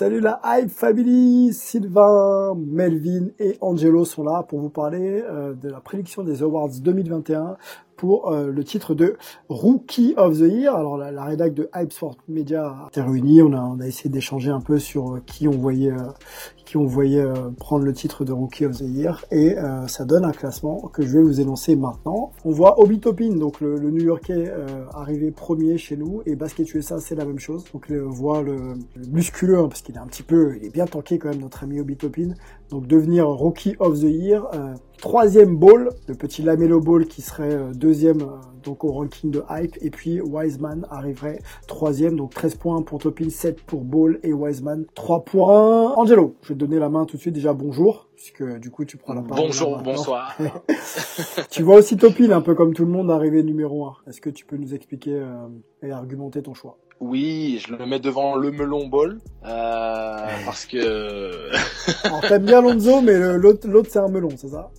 Salut 0.00 0.20
la 0.20 0.40
Hype 0.42 0.70
Family, 0.70 1.52
Sylvain, 1.52 2.54
Melvin 2.56 3.26
et 3.38 3.58
Angelo 3.60 4.06
sont 4.06 4.24
là 4.24 4.42
pour 4.48 4.58
vous 4.58 4.70
parler 4.70 5.22
euh, 5.28 5.52
de 5.52 5.68
la 5.68 5.80
prédiction 5.80 6.24
des 6.24 6.42
Awards 6.42 6.70
2021 6.80 7.58
pour 7.98 8.32
euh, 8.32 8.50
le 8.50 8.64
titre 8.64 8.94
de 8.94 9.18
Rookie 9.50 10.14
of 10.16 10.38
the 10.38 10.50
Year. 10.50 10.74
Alors 10.74 10.96
la, 10.96 11.10
la 11.10 11.24
rédac 11.24 11.52
de 11.52 11.68
Hype 11.74 11.92
Sport 11.92 12.16
Media 12.28 12.86
était 12.88 13.02
réunie, 13.02 13.42
on 13.42 13.52
a, 13.52 13.86
essayé 13.86 14.08
d'échanger 14.08 14.50
un 14.50 14.62
peu 14.62 14.78
sur 14.78 15.16
euh, 15.16 15.22
qui 15.26 15.46
on 15.48 15.50
voyait, 15.50 15.92
qui 16.70 16.76
on 16.76 16.86
voyait 16.86 17.20
euh, 17.20 17.50
prendre 17.58 17.84
le 17.84 17.92
titre 17.92 18.24
de 18.24 18.32
Rookie 18.32 18.64
of 18.64 18.76
the 18.78 18.82
Year 18.82 19.24
et 19.32 19.58
euh, 19.58 19.88
ça 19.88 20.04
donne 20.04 20.24
un 20.24 20.30
classement 20.30 20.82
que 20.92 21.02
je 21.02 21.18
vais 21.18 21.20
vous 21.20 21.40
énoncer 21.40 21.74
maintenant. 21.74 22.30
On 22.44 22.52
voit 22.52 22.78
Obi 22.78 23.00
Toppin, 23.00 23.34
donc 23.34 23.60
le, 23.60 23.76
le 23.76 23.90
New-Yorkais 23.90 24.48
euh, 24.48 24.84
arrivé 24.94 25.32
premier 25.32 25.78
chez 25.78 25.96
nous 25.96 26.22
et 26.26 26.36
Basket 26.36 26.72
USA 26.72 27.00
c'est 27.00 27.16
la 27.16 27.24
même 27.24 27.40
chose. 27.40 27.64
Donc 27.72 27.86
on 27.90 28.10
voit 28.10 28.42
le, 28.42 28.74
le 28.94 29.06
musculeux 29.08 29.58
hein, 29.58 29.66
parce 29.66 29.82
qu'il 29.82 29.96
est 29.96 29.98
un 29.98 30.06
petit 30.06 30.22
peu, 30.22 30.58
il 30.58 30.66
est 30.66 30.70
bien 30.70 30.86
tanké 30.86 31.18
quand 31.18 31.30
même 31.30 31.40
notre 31.40 31.64
ami 31.64 31.80
Obi 31.80 31.96
Toppin. 31.96 32.34
Donc 32.70 32.86
devenir 32.86 33.26
Rookie 33.28 33.76
of 33.80 33.98
the 33.98 34.04
Year. 34.04 34.46
Euh, 34.54 34.74
troisième 34.98 35.56
ball, 35.56 35.90
le 36.06 36.14
petit 36.14 36.42
Lamelo 36.42 36.80
Ball 36.80 37.06
qui 37.06 37.20
serait 37.20 37.54
euh, 37.54 37.72
deuxième 37.74 38.22
euh, 38.22 38.36
donc 38.62 38.84
au 38.84 38.92
ranking 38.92 39.30
de 39.30 39.42
hype. 39.50 39.76
Et 39.80 39.90
puis 39.90 40.20
Wiseman 40.20 40.86
arriverait 40.90 41.40
troisième, 41.66 42.16
donc 42.16 42.32
13 42.32 42.54
points 42.56 42.82
pour 42.82 43.00
Topin, 43.00 43.28
7 43.28 43.60
pour 43.62 43.82
Ball 43.82 44.20
et 44.22 44.32
Wiseman 44.32 44.86
3 44.94 45.24
points. 45.24 45.94
Angelo, 45.96 46.36
je 46.42 46.48
vais 46.48 46.54
te 46.54 46.60
donner 46.60 46.78
la 46.78 46.88
main 46.88 47.06
tout 47.06 47.16
de 47.16 47.20
suite. 47.20 47.34
Déjà 47.34 47.52
bonjour, 47.52 48.08
puisque 48.14 48.44
du 48.60 48.70
coup 48.70 48.84
tu 48.84 48.96
prends 48.96 49.14
la 49.14 49.22
parole. 49.22 49.46
Bonjour, 49.46 49.78
bonsoir. 49.78 50.36
tu 51.50 51.62
vois 51.62 51.76
aussi 51.76 51.96
Topin, 51.96 52.30
un 52.30 52.40
peu 52.40 52.54
comme 52.54 52.74
tout 52.74 52.84
le 52.84 52.92
monde, 52.92 53.10
arrivé 53.10 53.42
numéro 53.42 53.86
1. 53.86 53.96
Est-ce 54.08 54.20
que 54.20 54.30
tu 54.30 54.44
peux 54.44 54.56
nous 54.56 54.74
expliquer 54.74 55.14
euh, 55.14 55.48
et 55.82 55.90
argumenter 55.90 56.42
ton 56.42 56.54
choix? 56.54 56.78
Oui, 57.00 57.62
je 57.66 57.74
le 57.74 57.86
mets 57.86 57.98
devant 57.98 58.36
le 58.36 58.50
melon 58.50 58.86
ball 58.86 59.18
euh, 59.44 60.26
parce 60.44 60.66
que 60.66 61.50
Alors 62.04 62.20
t'aimes 62.20 62.44
bien 62.44 62.60
Lonzo, 62.60 63.00
mais 63.00 63.18
l'autre 63.38 63.66
l'autre, 63.66 63.88
c'est 63.90 63.98
un 63.98 64.08
melon, 64.08 64.28
c'est 64.36 64.48
ça? 64.50 64.70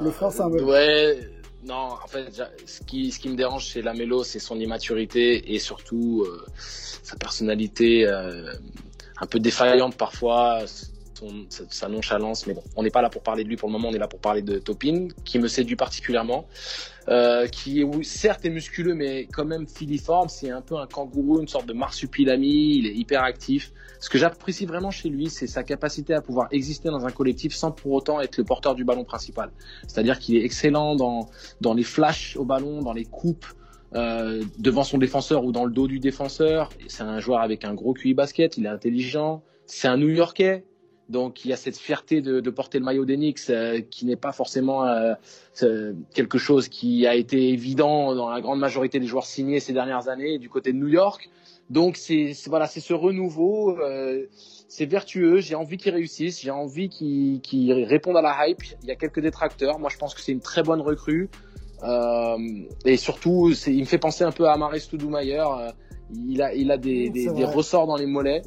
Le 0.00 0.10
frère, 0.10 0.32
c'est 0.32 0.40
un 0.40 0.48
melon. 0.48 0.66
Ouais, 0.68 1.18
non, 1.64 1.74
en 2.02 2.06
fait, 2.08 2.42
ce 2.66 2.82
qui, 2.82 3.12
ce 3.12 3.20
qui 3.20 3.28
me 3.28 3.36
dérange 3.36 3.64
chez 3.66 3.82
Lamelo, 3.82 4.24
c'est 4.24 4.40
son 4.40 4.58
immaturité 4.58 5.54
et 5.54 5.60
surtout 5.60 6.24
euh, 6.26 6.44
sa 6.58 7.16
personnalité 7.16 8.06
euh, 8.08 8.52
un 9.20 9.26
peu 9.26 9.38
défaillante 9.38 9.96
parfois, 9.96 10.64
son, 11.14 11.46
sa, 11.48 11.62
sa 11.70 11.88
nonchalance. 11.88 12.48
Mais 12.48 12.54
bon, 12.54 12.64
on 12.74 12.82
n'est 12.82 12.90
pas 12.90 13.02
là 13.02 13.10
pour 13.10 13.22
parler 13.22 13.44
de 13.44 13.48
lui 13.48 13.56
pour 13.56 13.68
le 13.68 13.72
moment, 13.74 13.90
on 13.90 13.94
est 13.94 13.98
là 13.98 14.08
pour 14.08 14.18
parler 14.18 14.42
de 14.42 14.58
Topin, 14.58 15.06
qui 15.24 15.38
me 15.38 15.46
séduit 15.46 15.76
particulièrement. 15.76 16.48
Euh, 17.08 17.48
qui 17.48 17.84
certes 18.02 18.44
est 18.44 18.50
musculeux 18.50 18.94
mais 18.94 19.26
quand 19.26 19.44
même 19.44 19.66
filiforme. 19.66 20.28
C'est 20.28 20.50
un 20.50 20.60
peu 20.60 20.76
un 20.76 20.86
kangourou 20.86 21.40
une 21.40 21.48
sorte 21.48 21.66
de 21.66 21.72
marsupilami. 21.72 22.76
Il 22.76 22.86
est 22.86 22.94
hyper 22.94 23.24
actif. 23.24 23.72
Ce 23.98 24.08
que 24.08 24.18
j'apprécie 24.18 24.66
vraiment 24.66 24.92
chez 24.92 25.08
lui 25.08 25.28
c'est 25.28 25.48
sa 25.48 25.64
capacité 25.64 26.14
à 26.14 26.20
pouvoir 26.20 26.46
exister 26.52 26.90
dans 26.90 27.04
un 27.04 27.10
collectif 27.10 27.54
sans 27.54 27.72
pour 27.72 27.92
autant 27.92 28.20
être 28.20 28.36
le 28.36 28.44
porteur 28.44 28.76
du 28.76 28.84
ballon 28.84 29.04
principal. 29.04 29.50
C'est-à-dire 29.88 30.18
qu'il 30.20 30.36
est 30.36 30.44
excellent 30.44 30.94
dans 30.94 31.28
dans 31.60 31.74
les 31.74 31.82
flashs 31.82 32.36
au 32.36 32.44
ballon 32.44 32.82
dans 32.82 32.92
les 32.92 33.04
coupes 33.04 33.46
euh, 33.94 34.44
devant 34.58 34.84
son 34.84 34.98
défenseur 34.98 35.44
ou 35.44 35.50
dans 35.50 35.64
le 35.64 35.72
dos 35.72 35.88
du 35.88 35.98
défenseur. 35.98 36.70
C'est 36.86 37.02
un 37.02 37.18
joueur 37.18 37.40
avec 37.40 37.64
un 37.64 37.74
gros 37.74 37.94
QI 37.94 38.14
basket. 38.14 38.56
Il 38.56 38.66
est 38.66 38.70
intelligent. 38.70 39.42
C'est 39.66 39.88
un 39.88 39.96
New-Yorkais 39.96 40.64
donc 41.08 41.44
il 41.44 41.50
y 41.50 41.52
a 41.52 41.56
cette 41.56 41.76
fierté 41.76 42.20
de, 42.20 42.40
de 42.40 42.50
porter 42.50 42.78
le 42.78 42.84
maillot 42.84 43.04
d'Enix 43.04 43.50
euh, 43.50 43.80
qui 43.80 44.06
n'est 44.06 44.16
pas 44.16 44.32
forcément 44.32 44.86
euh, 44.86 45.92
quelque 46.14 46.38
chose 46.38 46.68
qui 46.68 47.06
a 47.06 47.14
été 47.14 47.50
évident 47.50 48.14
dans 48.14 48.30
la 48.30 48.40
grande 48.40 48.58
majorité 48.58 49.00
des 49.00 49.06
joueurs 49.06 49.26
signés 49.26 49.60
ces 49.60 49.72
dernières 49.72 50.08
années 50.08 50.38
du 50.38 50.48
côté 50.48 50.72
de 50.72 50.78
New 50.78 50.88
York. 50.88 51.28
Donc 51.70 51.96
c'est 51.96 52.34
voilà, 52.46 52.66
c'est 52.66 52.80
ce 52.80 52.92
renouveau, 52.92 53.78
euh, 53.78 54.26
c'est 54.68 54.86
vertueux. 54.86 55.40
J'ai 55.40 55.54
envie 55.54 55.76
qu'ils 55.76 55.94
réussissent, 55.94 56.40
j'ai 56.40 56.50
envie 56.50 56.88
qu'ils 56.88 57.40
qu'ils 57.40 57.72
répondent 57.84 58.16
à 58.16 58.22
la 58.22 58.48
hype. 58.48 58.62
Il 58.82 58.88
y 58.88 58.92
a 58.92 58.96
quelques 58.96 59.20
détracteurs. 59.20 59.78
Moi, 59.78 59.90
je 59.90 59.96
pense 59.96 60.14
que 60.14 60.20
c'est 60.20 60.32
une 60.32 60.40
très 60.40 60.62
bonne 60.62 60.80
recrue. 60.80 61.30
Euh, 61.82 62.36
et 62.84 62.96
surtout, 62.96 63.52
il 63.66 63.80
me 63.80 63.84
fait 63.86 63.98
penser 63.98 64.22
un 64.22 64.32
peu 64.32 64.48
à 64.48 64.56
Maris 64.56 64.80
Stoudemire. 64.80 65.72
Il 66.14 66.42
a, 66.42 66.52
il 66.54 66.70
a 66.70 66.76
des, 66.76 67.10
des, 67.10 67.44
ressorts 67.44 67.86
dans 67.86 67.96
les 67.96 68.06
mollets. 68.06 68.42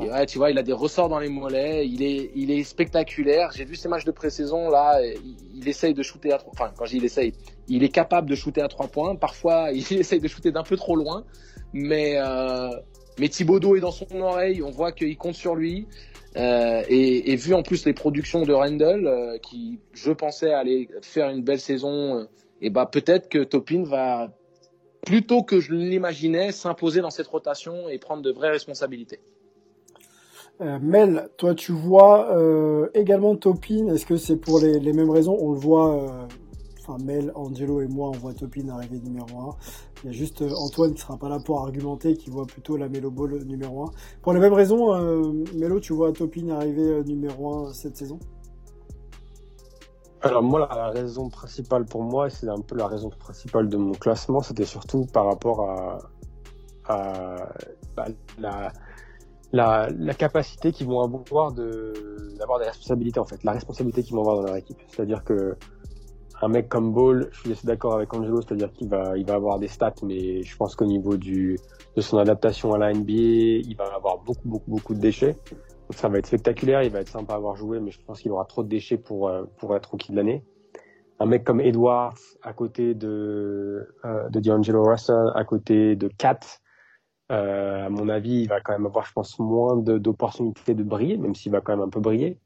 Et 0.00 0.10
ouais, 0.10 0.26
tu 0.26 0.38
vois, 0.38 0.50
il 0.50 0.58
a 0.58 0.62
des 0.62 0.72
ressorts 0.72 1.08
dans 1.08 1.18
les 1.18 1.28
mollets. 1.28 1.86
Il 1.86 2.02
est, 2.02 2.30
il 2.34 2.50
est 2.50 2.64
spectaculaire. 2.64 3.50
J'ai 3.54 3.64
vu 3.64 3.76
ses 3.76 3.88
matchs 3.88 4.04
de 4.04 4.12
pré-saison 4.12 4.70
là. 4.70 5.00
Il, 5.02 5.36
il 5.54 5.68
essaye 5.68 5.94
de 5.94 6.02
shooter 6.02 6.32
à 6.32 6.38
trois. 6.38 6.52
Enfin, 6.52 6.70
quand 6.76 6.84
je 6.86 6.92
dis 6.92 6.96
il 6.98 7.04
essaye, 7.04 7.32
il 7.68 7.84
est 7.84 7.90
capable 7.90 8.28
de 8.28 8.34
shooter 8.34 8.62
à 8.62 8.68
trois 8.68 8.88
points. 8.88 9.14
Parfois, 9.14 9.70
il 9.72 10.00
essaye 10.00 10.20
de 10.20 10.28
shooter 10.28 10.52
d'un 10.52 10.62
peu 10.64 10.76
trop 10.76 10.96
loin. 10.96 11.24
Mais, 11.72 12.14
euh, 12.16 12.70
mais 13.18 13.28
Thibodeau 13.28 13.76
est 13.76 13.80
dans 13.80 13.92
son 13.92 14.06
oreille. 14.20 14.62
On 14.62 14.70
voit 14.70 14.92
qu'il 14.92 15.16
compte 15.16 15.34
sur 15.34 15.54
lui. 15.54 15.86
Euh, 16.36 16.82
et, 16.88 17.32
et 17.32 17.36
vu 17.36 17.52
en 17.54 17.62
plus 17.62 17.84
les 17.84 17.92
productions 17.92 18.42
de 18.42 18.52
Randall, 18.52 19.06
euh, 19.06 19.38
qui 19.38 19.78
je 19.92 20.12
pensais 20.12 20.52
aller 20.52 20.88
faire 21.02 21.28
une 21.28 21.42
belle 21.42 21.60
saison, 21.60 22.20
euh, 22.20 22.24
et 22.62 22.70
bah 22.70 22.88
peut-être 22.90 23.28
que 23.28 23.44
Topin 23.44 23.82
va 23.82 24.32
plutôt 25.02 25.42
que 25.42 25.60
je 25.60 25.74
l'imaginais 25.74 26.52
s'imposer 26.52 27.00
dans 27.00 27.10
cette 27.10 27.26
rotation 27.26 27.88
et 27.88 27.98
prendre 27.98 28.22
de 28.22 28.30
vraies 28.30 28.50
responsabilités. 28.50 29.20
Euh, 30.60 30.78
Mel, 30.80 31.28
toi 31.38 31.54
tu 31.54 31.72
vois 31.72 32.36
euh, 32.36 32.88
également 32.94 33.34
Topin, 33.36 33.88
est-ce 33.88 34.06
que 34.06 34.16
c'est 34.16 34.36
pour 34.36 34.60
les, 34.60 34.92
mêmes 34.92 35.10
raisons? 35.10 35.36
On 35.40 35.52
le 35.52 35.58
voit, 35.58 36.04
euh, 36.04 36.26
enfin 36.80 37.02
Mel, 37.02 37.32
Angelo 37.34 37.80
et 37.80 37.88
moi 37.88 38.10
on 38.10 38.12
voit 38.12 38.34
Topin 38.34 38.68
arriver 38.68 39.00
numéro 39.00 39.26
1. 39.26 39.56
Il 40.04 40.06
y 40.06 40.10
a 40.10 40.12
juste 40.12 40.42
Antoine 40.42 40.94
qui 40.94 41.00
sera 41.00 41.16
pas 41.16 41.28
là 41.28 41.38
pour 41.44 41.60
argumenter, 41.60 42.14
qui 42.14 42.30
voit 42.30 42.46
plutôt 42.46 42.76
la 42.76 42.88
Melo 42.88 43.10
Ball 43.10 43.42
numéro 43.44 43.84
1. 43.84 43.90
Pour 44.20 44.34
les 44.34 44.40
mêmes 44.40 44.52
raisons, 44.52 44.92
Melo, 45.54 45.80
tu 45.80 45.94
vois 45.94 46.12
Topin 46.12 46.48
arriver 46.50 47.02
numéro 47.04 47.66
1 47.66 47.72
cette 47.72 47.96
saison? 47.96 48.18
Alors 50.22 50.42
moi, 50.42 50.68
la 50.72 50.90
raison 50.90 51.28
principale 51.28 51.84
pour 51.84 52.02
moi, 52.04 52.30
c'est 52.30 52.48
un 52.48 52.60
peu 52.60 52.76
la 52.76 52.86
raison 52.86 53.10
principale 53.10 53.68
de 53.68 53.76
mon 53.76 53.92
classement, 53.92 54.40
c'était 54.40 54.64
surtout 54.64 55.04
par 55.12 55.26
rapport 55.26 55.68
à, 55.68 55.98
à 56.86 57.48
bah, 57.96 58.06
la, 58.38 58.72
la, 59.52 59.88
la 59.90 60.14
capacité 60.14 60.70
qu'ils 60.70 60.86
vont 60.86 61.00
avoir 61.00 61.52
de 61.52 61.92
d'avoir 62.38 62.60
des 62.60 62.66
responsabilités 62.66 63.18
en 63.18 63.24
fait, 63.24 63.42
la 63.42 63.52
responsabilité 63.52 64.04
qu'ils 64.04 64.14
vont 64.14 64.22
avoir 64.22 64.36
dans 64.36 64.44
leur 64.44 64.56
équipe. 64.56 64.78
C'est-à-dire 64.86 65.24
que 65.24 65.56
un 66.40 66.48
mec 66.48 66.68
comme 66.68 66.92
Ball, 66.92 67.28
je 67.32 67.40
suis 67.40 67.52
assez 67.52 67.66
d'accord 67.66 67.94
avec 67.94 68.14
Angelo, 68.14 68.42
c'est-à-dire 68.42 68.72
qu'il 68.72 68.88
va 68.88 69.16
il 69.18 69.26
va 69.26 69.34
avoir 69.34 69.58
des 69.58 69.68
stats, 69.68 69.94
mais 70.04 70.44
je 70.44 70.56
pense 70.56 70.76
qu'au 70.76 70.86
niveau 70.86 71.16
du 71.16 71.58
de 71.96 72.00
son 72.00 72.18
adaptation 72.18 72.72
à 72.74 72.78
la 72.78 72.92
NBA, 72.92 73.12
il 73.66 73.74
va 73.76 73.92
avoir 73.94 74.18
beaucoup 74.18 74.48
beaucoup 74.48 74.70
beaucoup 74.70 74.94
de 74.94 75.00
déchets. 75.00 75.36
Ça 75.90 76.08
va 76.08 76.18
être 76.18 76.26
spectaculaire, 76.26 76.82
il 76.82 76.90
va 76.90 77.00
être 77.00 77.08
sympa 77.08 77.34
à 77.34 77.36
avoir 77.36 77.56
joué, 77.56 77.78
mais 77.80 77.90
je 77.90 78.00
pense 78.02 78.20
qu'il 78.20 78.30
aura 78.32 78.44
trop 78.44 78.62
de 78.62 78.68
déchets 78.68 78.96
pour 78.96 79.28
euh, 79.28 79.44
pour 79.58 79.76
être 79.76 79.90
rookie 79.90 80.12
de 80.12 80.16
l'année. 80.16 80.44
Un 81.20 81.26
mec 81.26 81.44
comme 81.44 81.60
Edwards 81.60 82.18
à 82.42 82.52
côté 82.52 82.94
de 82.94 83.88
euh, 84.04 84.28
de 84.30 84.40
D'Angelo 84.40 84.84
Russell, 84.84 85.30
à 85.34 85.44
côté 85.44 85.94
de 85.96 86.08
Kat, 86.08 86.40
euh, 87.30 87.86
à 87.86 87.88
mon 87.88 88.08
avis, 88.08 88.42
il 88.42 88.48
va 88.48 88.60
quand 88.60 88.72
même 88.72 88.86
avoir, 88.86 89.06
je 89.06 89.12
pense, 89.12 89.38
moins 89.38 89.76
d'opportunités 89.76 90.74
de 90.74 90.82
briller, 90.82 91.16
même 91.16 91.34
s'il 91.34 91.52
va 91.52 91.60
quand 91.60 91.72
même 91.76 91.86
un 91.86 91.88
peu 91.88 92.00
briller. 92.00 92.38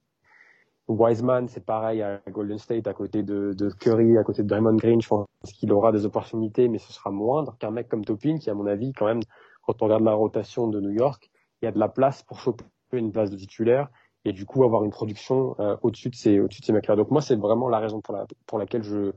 Wiseman, 0.88 1.48
c'est 1.48 1.64
pareil 1.64 2.02
à 2.02 2.20
Golden 2.30 2.58
State, 2.58 2.86
à 2.86 2.94
côté 2.94 3.24
de, 3.24 3.52
de 3.54 3.70
Curry, 3.70 4.16
à 4.18 4.22
côté 4.22 4.44
de 4.44 4.48
Draymond 4.48 4.76
Green, 4.76 5.00
je 5.00 5.08
pense 5.08 5.26
qu'il 5.54 5.72
aura 5.72 5.90
des 5.90 6.06
opportunités, 6.06 6.68
mais 6.68 6.78
ce 6.78 6.92
sera 6.92 7.10
moindre 7.10 7.56
qu'un 7.58 7.72
mec 7.72 7.88
comme 7.88 8.04
Topin, 8.04 8.38
qui, 8.38 8.50
à 8.50 8.54
mon 8.54 8.66
avis, 8.66 8.92
quand 8.92 9.06
même, 9.06 9.20
quand 9.62 9.82
on 9.82 9.86
regarde 9.86 10.04
la 10.04 10.14
rotation 10.14 10.68
de 10.68 10.80
New 10.80 10.90
York, 10.90 11.28
il 11.60 11.64
y 11.64 11.68
a 11.68 11.72
de 11.72 11.78
la 11.80 11.88
place 11.88 12.22
pour 12.22 12.38
choper 12.38 12.64
une 12.98 13.12
place 13.12 13.30
de 13.30 13.36
titulaire 13.36 13.88
et 14.24 14.32
du 14.32 14.44
coup 14.44 14.64
avoir 14.64 14.84
une 14.84 14.90
production 14.90 15.54
euh, 15.60 15.76
au-dessus 15.82 16.10
de 16.10 16.16
ces 16.16 16.40
au-dessus 16.40 16.60
de 16.60 16.66
ces 16.66 16.72
mecs-là. 16.72 16.96
Donc 16.96 17.10
moi, 17.10 17.20
c'est 17.20 17.36
vraiment 17.36 17.68
la 17.68 17.78
raison 17.78 18.00
pour, 18.00 18.14
la, 18.14 18.26
pour 18.46 18.58
laquelle 18.58 18.82
je 18.82 19.12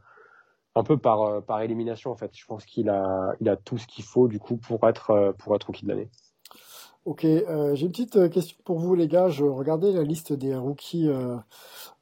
un 0.75 0.83
peu 0.83 0.97
par 0.97 1.43
par 1.43 1.61
élimination 1.61 2.11
en 2.11 2.15
fait. 2.15 2.31
Je 2.33 2.45
pense 2.45 2.65
qu'il 2.65 2.89
a 2.89 3.33
il 3.41 3.49
a 3.49 3.55
tout 3.55 3.77
ce 3.77 3.87
qu'il 3.87 4.03
faut 4.03 4.27
du 4.27 4.39
coup 4.39 4.57
pour 4.57 4.87
être 4.87 5.33
pour 5.39 5.55
être 5.55 5.65
rookie 5.65 5.83
de 5.83 5.89
l'année. 5.89 6.09
Ok, 7.05 7.25
euh, 7.25 7.73
j'ai 7.75 7.85
une 7.85 7.91
petite 7.91 8.29
question 8.29 8.57
pour 8.65 8.77
vous 8.77 8.93
les 8.93 9.07
gars. 9.07 9.29
Je 9.29 9.43
regardais 9.43 9.91
la 9.91 10.03
liste 10.03 10.31
des 10.31 10.55
rookies, 10.55 11.07
euh, 11.07 11.37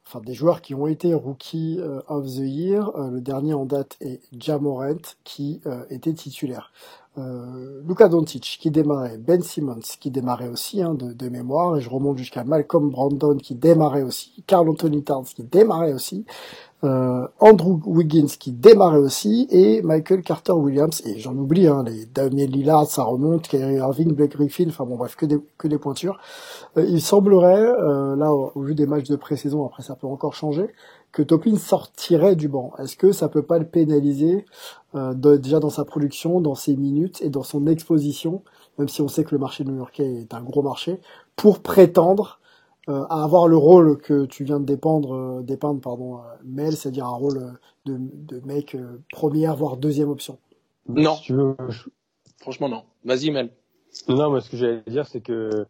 enfin 0.06 0.20
des 0.20 0.34
joueurs 0.34 0.62
qui 0.62 0.76
ont 0.76 0.88
été 0.88 1.14
rookies 1.14 1.80
of 2.08 2.26
the 2.26 2.40
year. 2.40 2.92
le 2.98 3.22
dernier 3.22 3.54
en 3.54 3.66
date 3.66 3.96
est 4.02 4.22
Jamorant 4.38 5.16
qui 5.24 5.62
était 5.90 6.14
titulaire 6.14 6.74
euh, 7.18 7.82
Luka 7.88 8.08
Doncic 8.08 8.58
qui 8.62 8.70
démarrait, 8.70 9.18
Ben 9.18 9.42
Simmons 9.42 9.80
qui 10.00 10.12
démarrait 10.12 10.50
aussi 10.50 10.82
hein, 10.82 10.94
de, 10.94 11.30
mémoire, 11.30 11.78
et 11.78 11.82
je 11.82 11.90
remonte 11.90 12.18
jusqu'à 12.18 12.44
Malcolm 12.44 12.90
Brandon 12.90 13.38
qui 13.38 13.56
démarrait 13.56 14.04
aussi, 14.04 14.44
Carl 14.46 14.70
Anthony 14.70 15.04
Towns 15.04 15.26
qui 15.26 15.44
démarrait 15.44 15.94
aussi, 15.94 16.26
euh, 16.84 17.28
Andrew 17.40 17.80
Wiggins 17.86 18.28
qui 18.40 18.52
démarrait 18.52 19.00
aussi, 19.00 19.48
et 19.50 19.82
Michael 19.82 20.22
Carter 20.22 20.52
Williams, 20.52 21.02
et 21.06 21.18
j'en 21.18 21.36
oublie, 21.36 21.68
hein, 21.68 21.84
les 21.84 22.06
Damien 22.06 22.46
Lillard, 22.46 22.86
ça 22.86 23.04
remonte, 23.04 23.48
Kyrie 23.48 23.78
Irving, 23.78 24.14
Blake 24.14 24.32
Griffin, 24.32 24.68
enfin 24.70 24.86
bon 24.86 24.96
bref, 24.96 25.16
que 25.16 25.26
des, 25.26 25.40
que 25.58 25.68
pointures. 25.76 26.20
Euh, 26.78 26.86
il 26.88 27.02
semblerait, 27.02 27.66
euh, 27.66 28.16
là 28.16 28.32
au, 28.32 28.52
vu 28.62 28.76
des 28.76 28.86
matchs 28.86 29.08
de 29.10 29.16
pré-saison, 29.16 29.66
après 29.66 29.82
ça 29.82 29.96
peut 29.96 30.08
encore 30.08 30.36
changer, 30.36 30.70
que 31.18 31.24
Topin 31.24 31.56
sortirait 31.56 32.36
du 32.36 32.48
banc. 32.48 32.74
Est-ce 32.78 32.96
que 32.96 33.12
ça 33.12 33.28
peut 33.28 33.42
pas 33.42 33.58
le 33.58 33.66
pénaliser 33.66 34.46
euh, 34.94 35.16
déjà 35.16 35.60
dans 35.60 35.72
sa 35.72 35.84
production, 35.84 36.42
dans 36.42 36.54
ses 36.54 36.76
minutes 36.76 37.24
et 37.24 37.32
dans 37.32 37.42
son 37.42 37.66
exposition, 37.66 38.44
même 38.78 38.88
si 38.88 39.02
on 39.02 39.08
sait 39.08 39.24
que 39.24 39.34
le 39.34 39.40
marché 39.40 39.64
new-yorkais 39.64 40.06
est 40.22 40.36
un 40.36 40.44
gros 40.44 40.62
marché, 40.62 41.02
pour 41.36 41.64
prétendre 41.64 42.40
euh, 42.88 43.04
à 43.10 43.24
avoir 43.24 43.48
le 43.48 43.58
rôle 43.58 43.98
que 43.98 44.26
tu 44.26 44.44
viens 44.44 44.60
de 44.60 44.66
dépendre, 44.66 45.16
euh, 45.16 45.42
dépeindre, 45.42 45.82
pardon, 45.82 46.20
Mel, 46.46 46.78
c'est-à-dire 46.78 47.08
un 47.08 47.16
rôle 47.16 47.58
de, 47.86 47.98
de 47.98 48.40
mec 48.46 48.78
première 49.12 49.56
voire 49.56 49.78
deuxième 49.78 50.10
option? 50.10 50.38
Non. 50.88 51.16
Franchement 52.38 52.70
non. 52.70 52.84
Vas-y 53.04 53.32
Mel. 53.32 53.50
Non, 54.08 54.30
mais 54.30 54.42
ce 54.42 54.52
que 54.52 54.58
j'allais 54.58 54.84
dire, 54.86 55.08
c'est 55.08 55.22
que 55.22 55.66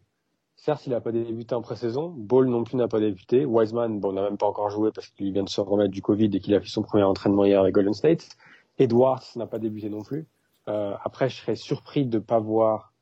Certes, 0.58 0.86
il 0.86 0.90
n'a 0.90 1.00
pas 1.00 1.12
débuté 1.12 1.54
en 1.54 1.62
pré-saison. 1.62 2.12
Ball 2.16 2.48
non 2.48 2.64
plus 2.64 2.76
n'a 2.76 2.88
pas 2.88 2.98
débuté. 2.98 3.44
Wiseman, 3.44 4.00
bon, 4.00 4.12
n'a 4.12 4.22
même 4.22 4.36
pas 4.36 4.46
encore 4.46 4.70
joué 4.70 4.90
parce 4.92 5.06
qu'il 5.08 5.32
vient 5.32 5.44
de 5.44 5.48
se 5.48 5.60
remettre 5.60 5.92
du 5.92 6.02
Covid 6.02 6.30
et 6.34 6.40
qu'il 6.40 6.52
a 6.54 6.60
fait 6.60 6.68
son 6.68 6.82
premier 6.82 7.04
entraînement 7.04 7.44
hier 7.44 7.60
avec 7.60 7.74
Golden 7.74 7.94
State. 7.94 8.28
Edwards 8.76 9.22
n'a 9.36 9.46
pas 9.46 9.60
débuté 9.60 9.88
non 9.88 10.02
plus. 10.02 10.26
Euh, 10.68 10.94
après, 11.04 11.28
je 11.28 11.36
serais 11.36 11.54
surpris 11.54 12.06
de 12.06 12.18
pas 12.18 12.40
voir, 12.40 12.92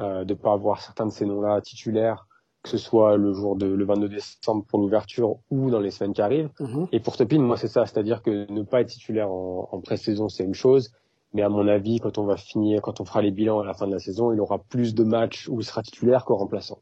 euh, 0.00 0.24
de 0.24 0.34
pas 0.34 0.52
avoir 0.52 0.82
certains 0.82 1.06
de 1.06 1.12
ces 1.12 1.24
noms-là 1.24 1.60
titulaires, 1.60 2.26
que 2.64 2.68
ce 2.68 2.78
soit 2.78 3.16
le 3.16 3.32
jour 3.32 3.54
de 3.54 3.66
le 3.66 3.84
22 3.84 4.08
décembre 4.08 4.64
pour 4.66 4.80
l'ouverture 4.80 5.36
ou 5.50 5.70
dans 5.70 5.80
les 5.80 5.92
semaines 5.92 6.12
qui 6.12 6.20
arrivent. 6.20 6.50
Mm-hmm. 6.58 6.88
Et 6.90 6.98
pour 6.98 7.16
Topin, 7.16 7.38
moi, 7.38 7.56
c'est 7.56 7.68
ça, 7.68 7.86
c'est-à-dire 7.86 8.22
que 8.22 8.50
ne 8.50 8.62
pas 8.62 8.80
être 8.80 8.88
titulaire 8.88 9.30
en, 9.30 9.68
en 9.70 9.80
pré-saison, 9.80 10.28
c'est 10.28 10.44
une 10.44 10.54
chose. 10.54 10.90
Mais 11.32 11.42
à 11.42 11.48
mon 11.48 11.68
avis, 11.68 12.00
quand 12.00 12.18
on 12.18 12.24
va 12.24 12.36
finir, 12.36 12.82
quand 12.82 13.00
on 13.00 13.04
fera 13.04 13.22
les 13.22 13.30
bilans 13.30 13.60
à 13.60 13.64
la 13.64 13.74
fin 13.74 13.86
de 13.86 13.92
la 13.92 14.00
saison, 14.00 14.32
il 14.32 14.40
aura 14.40 14.58
plus 14.58 14.94
de 14.94 15.04
matchs 15.04 15.48
où 15.48 15.60
il 15.60 15.64
sera 15.64 15.82
titulaire 15.82 16.24
qu'en 16.24 16.36
remplaçant. 16.36 16.80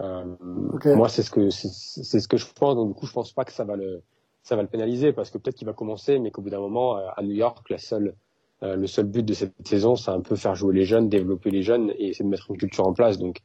Euh, 0.00 0.94
Moi, 0.94 1.08
c'est 1.08 1.22
ce 1.22 1.30
que 1.30 1.50
c'est 1.50 2.20
ce 2.20 2.28
que 2.28 2.36
je 2.36 2.46
pense. 2.52 2.74
Donc 2.74 2.88
du 2.88 2.94
coup, 2.94 3.06
je 3.06 3.12
pense 3.12 3.32
pas 3.32 3.44
que 3.44 3.52
ça 3.52 3.64
va 3.64 3.76
le 3.76 4.02
ça 4.42 4.56
va 4.56 4.62
le 4.62 4.68
pénaliser 4.68 5.12
parce 5.12 5.30
que 5.30 5.38
peut-être 5.38 5.56
qu'il 5.56 5.66
va 5.66 5.72
commencer, 5.74 6.18
mais 6.18 6.30
qu'au 6.30 6.42
bout 6.42 6.50
d'un 6.50 6.60
moment, 6.60 6.96
euh, 6.98 7.06
à 7.16 7.22
New 7.22 7.34
York, 7.34 7.68
la 7.70 7.78
seule 7.78 8.14
euh, 8.62 8.76
le 8.76 8.86
seul 8.86 9.06
but 9.06 9.24
de 9.24 9.34
cette 9.34 9.54
saison, 9.66 9.94
c'est 9.96 10.10
un 10.10 10.20
peu 10.20 10.34
faire 10.36 10.54
jouer 10.54 10.74
les 10.74 10.84
jeunes, 10.84 11.08
développer 11.08 11.50
les 11.50 11.62
jeunes 11.62 11.90
et 11.90 12.08
essayer 12.08 12.24
de 12.24 12.30
mettre 12.30 12.50
une 12.50 12.56
culture 12.56 12.86
en 12.86 12.92
place. 12.92 13.18
Donc, 13.18 13.38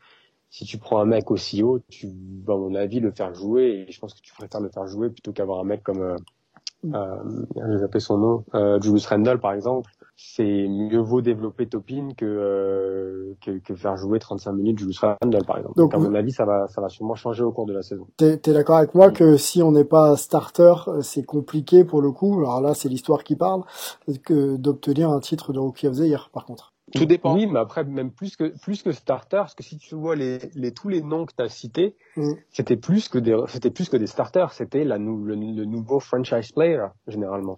si 0.49 0.65
tu 0.65 0.77
prends 0.77 0.99
un 0.99 1.05
mec 1.05 1.29
aussi 1.31 1.61
haut, 1.63 1.79
tu 1.89 2.07
vas, 2.45 2.53
à 2.53 2.57
mon 2.57 2.73
avis, 2.75 2.99
le 2.99 3.11
faire 3.11 3.33
jouer. 3.33 3.85
Et 3.87 3.91
je 3.91 3.99
pense 3.99 4.13
que 4.13 4.21
tu 4.21 4.33
préfères 4.33 4.61
le 4.61 4.69
faire 4.69 4.87
jouer 4.87 5.09
plutôt 5.09 5.31
qu'avoir 5.31 5.59
un 5.59 5.63
mec 5.65 5.83
comme, 5.83 6.01
euh, 6.01 6.15
euh, 6.93 7.45
j'ai 7.55 7.83
appelé 7.83 7.99
son 7.99 8.17
nom, 8.17 8.45
euh, 8.55 8.79
Julius 8.81 9.05
Randle, 9.05 9.39
par 9.39 9.53
exemple, 9.53 9.89
c'est 10.15 10.67
mieux 10.67 10.99
vaut 10.99 11.21
développer 11.21 11.67
Topin 11.67 12.09
que, 12.15 12.25
euh, 12.25 13.33
que, 13.43 13.59
que, 13.59 13.75
faire 13.75 13.97
jouer 13.97 14.19
35 14.19 14.51
minutes 14.53 14.79
Julius 14.79 14.99
Randle 14.99 15.45
par 15.45 15.57
exemple. 15.57 15.77
Donc, 15.77 15.93
à 15.93 15.97
mon 15.97 16.13
avis, 16.13 16.31
ça 16.31 16.45
va, 16.45 16.67
ça 16.67 16.81
va 16.81 16.89
sûrement 16.89 17.15
changer 17.15 17.43
au 17.43 17.51
cours 17.51 17.65
de 17.65 17.73
la 17.73 17.81
saison. 17.81 18.07
T'es 18.17 18.33
es, 18.33 18.53
d'accord 18.53 18.77
avec 18.77 18.93
moi 18.93 19.11
que 19.11 19.37
si 19.37 19.63
on 19.63 19.71
n'est 19.71 19.85
pas 19.85 20.15
starter, 20.17 20.73
c'est 21.01 21.23
compliqué 21.23 21.83
pour 21.83 22.01
le 22.01 22.11
coup. 22.11 22.39
Alors 22.39 22.61
là, 22.61 22.73
c'est 22.73 22.89
l'histoire 22.89 23.23
qui 23.23 23.35
parle, 23.35 23.63
que 24.23 24.55
d'obtenir 24.57 25.09
un 25.09 25.19
titre 25.19 25.51
de 25.51 25.59
Rookie 25.59 25.87
of 25.87 25.97
the 25.97 26.01
Year, 26.01 26.29
par 26.31 26.45
contre. 26.45 26.73
Tout 26.93 27.05
dépend. 27.05 27.33
Oui, 27.33 27.47
mais 27.47 27.59
après, 27.59 27.83
même 27.83 28.11
plus 28.11 28.35
que, 28.35 28.53
plus 28.61 28.83
que 28.83 28.91
starter, 28.91 29.37
parce 29.37 29.55
que 29.55 29.63
si 29.63 29.77
tu 29.77 29.95
vois 29.95 30.15
les, 30.15 30.37
les, 30.53 30.73
tous 30.73 30.89
les 30.89 31.01
noms 31.01 31.25
que 31.25 31.33
tu 31.35 31.43
as 31.43 31.49
cités, 31.49 31.95
mm. 32.17 32.33
c'était 32.51 32.75
plus 32.75 33.09
que 33.09 33.17
des, 33.17 33.35
c'était 33.47 33.71
plus 33.71 33.89
que 33.89 33.97
des 33.97 34.05
starters, 34.05 34.51
c'était 34.51 34.83
la, 34.83 34.97
le, 34.97 35.35
le, 35.35 35.65
nouveau 35.65 35.99
franchise 35.99 36.51
player, 36.51 36.85
généralement. 37.07 37.55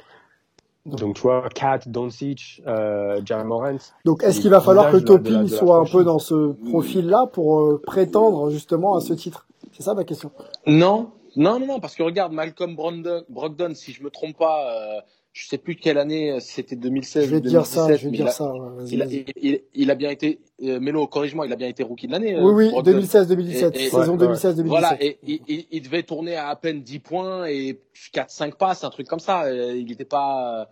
Donc, 0.86 1.16
tu 1.16 1.22
vois, 1.24 1.50
Kat, 1.50 1.80
Doncic, 1.88 2.62
euh, 2.68 3.20
Morant. 3.44 3.78
Donc, 4.06 4.24
est-ce 4.24 4.40
qu'il 4.40 4.52
va 4.52 4.62
falloir 4.62 4.92
que 4.92 4.98
Topin 4.98 5.48
soit 5.48 5.78
un 5.78 5.86
peu 5.86 6.04
dans 6.04 6.20
ce 6.20 6.54
profil-là 6.70 7.28
pour 7.34 7.62
euh, 7.62 7.82
prétendre 7.86 8.52
justement 8.52 8.96
à 8.96 9.02
ce 9.02 9.14
titre? 9.14 9.48
C'est 9.72 9.84
ça 9.84 9.96
ma 9.96 10.04
question. 10.04 10.32
Non, 10.68 11.12
non, 11.36 11.60
non, 11.60 11.66
non, 11.66 11.80
parce 11.80 11.96
que 11.96 12.04
regarde, 12.04 12.32
Malcolm 12.32 12.76
Brogdon, 12.76 13.24
Brogdon 13.30 13.74
si 13.74 13.92
je 13.92 14.04
me 14.04 14.10
trompe 14.10 14.38
pas, 14.38 14.72
euh, 14.72 15.02
je 15.36 15.48
sais 15.50 15.58
plus 15.58 15.76
quelle 15.76 15.98
année, 15.98 16.40
c'était 16.40 16.78
2016 16.78 17.26
je 17.26 17.30
vais 17.30 17.42
2017. 17.42 17.52
Dire 17.52 17.66
ça, 17.66 17.96
je 17.98 18.06
vais 18.06 18.16
dire 18.16 18.30
ça. 18.30 18.54
il, 18.90 19.02
a, 19.02 19.06
il, 19.06 19.62
il, 19.74 19.92
a 19.92 19.96
bien 19.96 20.10
été, 20.10 20.40
euh, 20.64 20.80
Melo, 20.80 21.08
corrige-moi, 21.08 21.46
il 21.46 21.52
a 21.52 21.58
bien 21.58 21.68
été 21.68 21.84
rookie 21.84 22.08
de 22.08 22.14
l'année. 22.14 22.40
Oui, 22.40 22.54
oui, 22.54 22.82
2016-2017, 22.82 23.90
saison 23.90 24.16
2016-2017. 24.16 24.64
Voilà, 24.64 24.96
et 25.04 25.20
il, 25.28 25.66
il, 25.70 25.82
devait 25.82 26.04
tourner 26.04 26.38
à 26.38 26.48
à 26.48 26.56
peine 26.56 26.82
10 26.82 27.00
points 27.00 27.48
et 27.48 27.82
4-5 28.14 28.56
passes, 28.56 28.86
un 28.86 28.90
truc 28.90 29.08
comme 29.08 29.20
ça. 29.20 29.52
Il 29.54 29.86
n'était 29.86 30.06
pas 30.06 30.70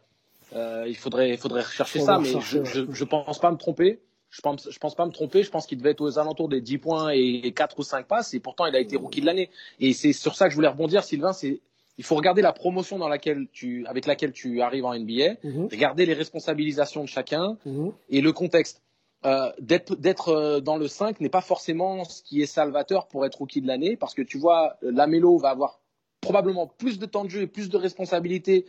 euh, 0.55 0.85
il 0.87 0.95
faudrait, 0.95 1.31
il 1.31 1.37
faudrait 1.37 1.63
rechercher 1.63 1.99
ça, 1.99 2.19
mais 2.19 2.29
je, 2.39 2.63
je, 2.63 2.81
je, 2.89 3.03
pense 3.03 3.39
pas 3.39 3.51
me 3.51 3.57
tromper. 3.57 3.99
Je 4.29 4.41
pense, 4.41 4.69
je 4.69 4.79
pense 4.79 4.95
pas 4.95 5.05
me 5.05 5.11
tromper. 5.11 5.43
Je 5.43 5.49
pense 5.49 5.65
qu'il 5.65 5.77
devait 5.77 5.91
être 5.91 6.01
aux 6.01 6.19
alentours 6.19 6.47
des 6.47 6.61
10 6.61 6.77
points 6.77 7.09
et 7.09 7.51
4 7.51 7.79
ou 7.79 7.83
5 7.83 8.07
passes, 8.07 8.33
et 8.33 8.39
pourtant 8.39 8.65
il 8.65 8.75
a 8.75 8.79
été 8.79 8.95
rookie 8.95 9.21
de 9.21 9.25
l'année. 9.25 9.49
Et 9.79 9.93
c'est 9.93 10.13
sur 10.13 10.35
ça 10.35 10.45
que 10.45 10.51
je 10.51 10.55
voulais 10.55 10.67
rebondir, 10.67 11.03
Sylvain. 11.03 11.33
C'est, 11.33 11.61
il 11.97 12.03
faut 12.03 12.15
regarder 12.15 12.41
la 12.41 12.53
promotion 12.53 12.97
dans 12.97 13.07
laquelle 13.07 13.47
tu, 13.51 13.85
avec 13.87 14.05
laquelle 14.05 14.31
tu 14.31 14.61
arrives 14.61 14.85
en 14.85 14.97
NBA, 14.97 15.35
mhm. 15.43 15.67
regarder 15.71 16.05
les 16.05 16.13
responsabilisations 16.13 17.03
de 17.03 17.09
chacun 17.09 17.57
mhm. 17.65 17.91
et 18.09 18.21
le 18.21 18.31
contexte. 18.31 18.81
Euh, 19.25 19.53
d'être 19.57 20.29
euh, 20.29 20.59
dans 20.59 20.75
le 20.75 20.89
5 20.89 21.21
n'est 21.21 21.29
pas 21.29 21.39
forcément 21.39 22.03
ce 22.03 22.21
qui 22.21 22.41
est 22.41 22.45
salvateur 22.45 23.07
pour 23.07 23.25
être 23.25 23.37
rookie 23.37 23.61
de 23.61 23.67
l'année, 23.67 23.95
parce 23.95 24.13
que 24.13 24.21
tu 24.21 24.37
vois, 24.37 24.75
Lamelo 24.81 25.37
va 25.37 25.49
avoir 25.49 25.79
probablement 26.19 26.67
plus 26.67 26.99
de 26.99 27.05
temps 27.05 27.23
de 27.23 27.29
jeu 27.29 27.41
et 27.43 27.47
plus 27.47 27.69
de 27.69 27.77
responsabilités 27.77 28.65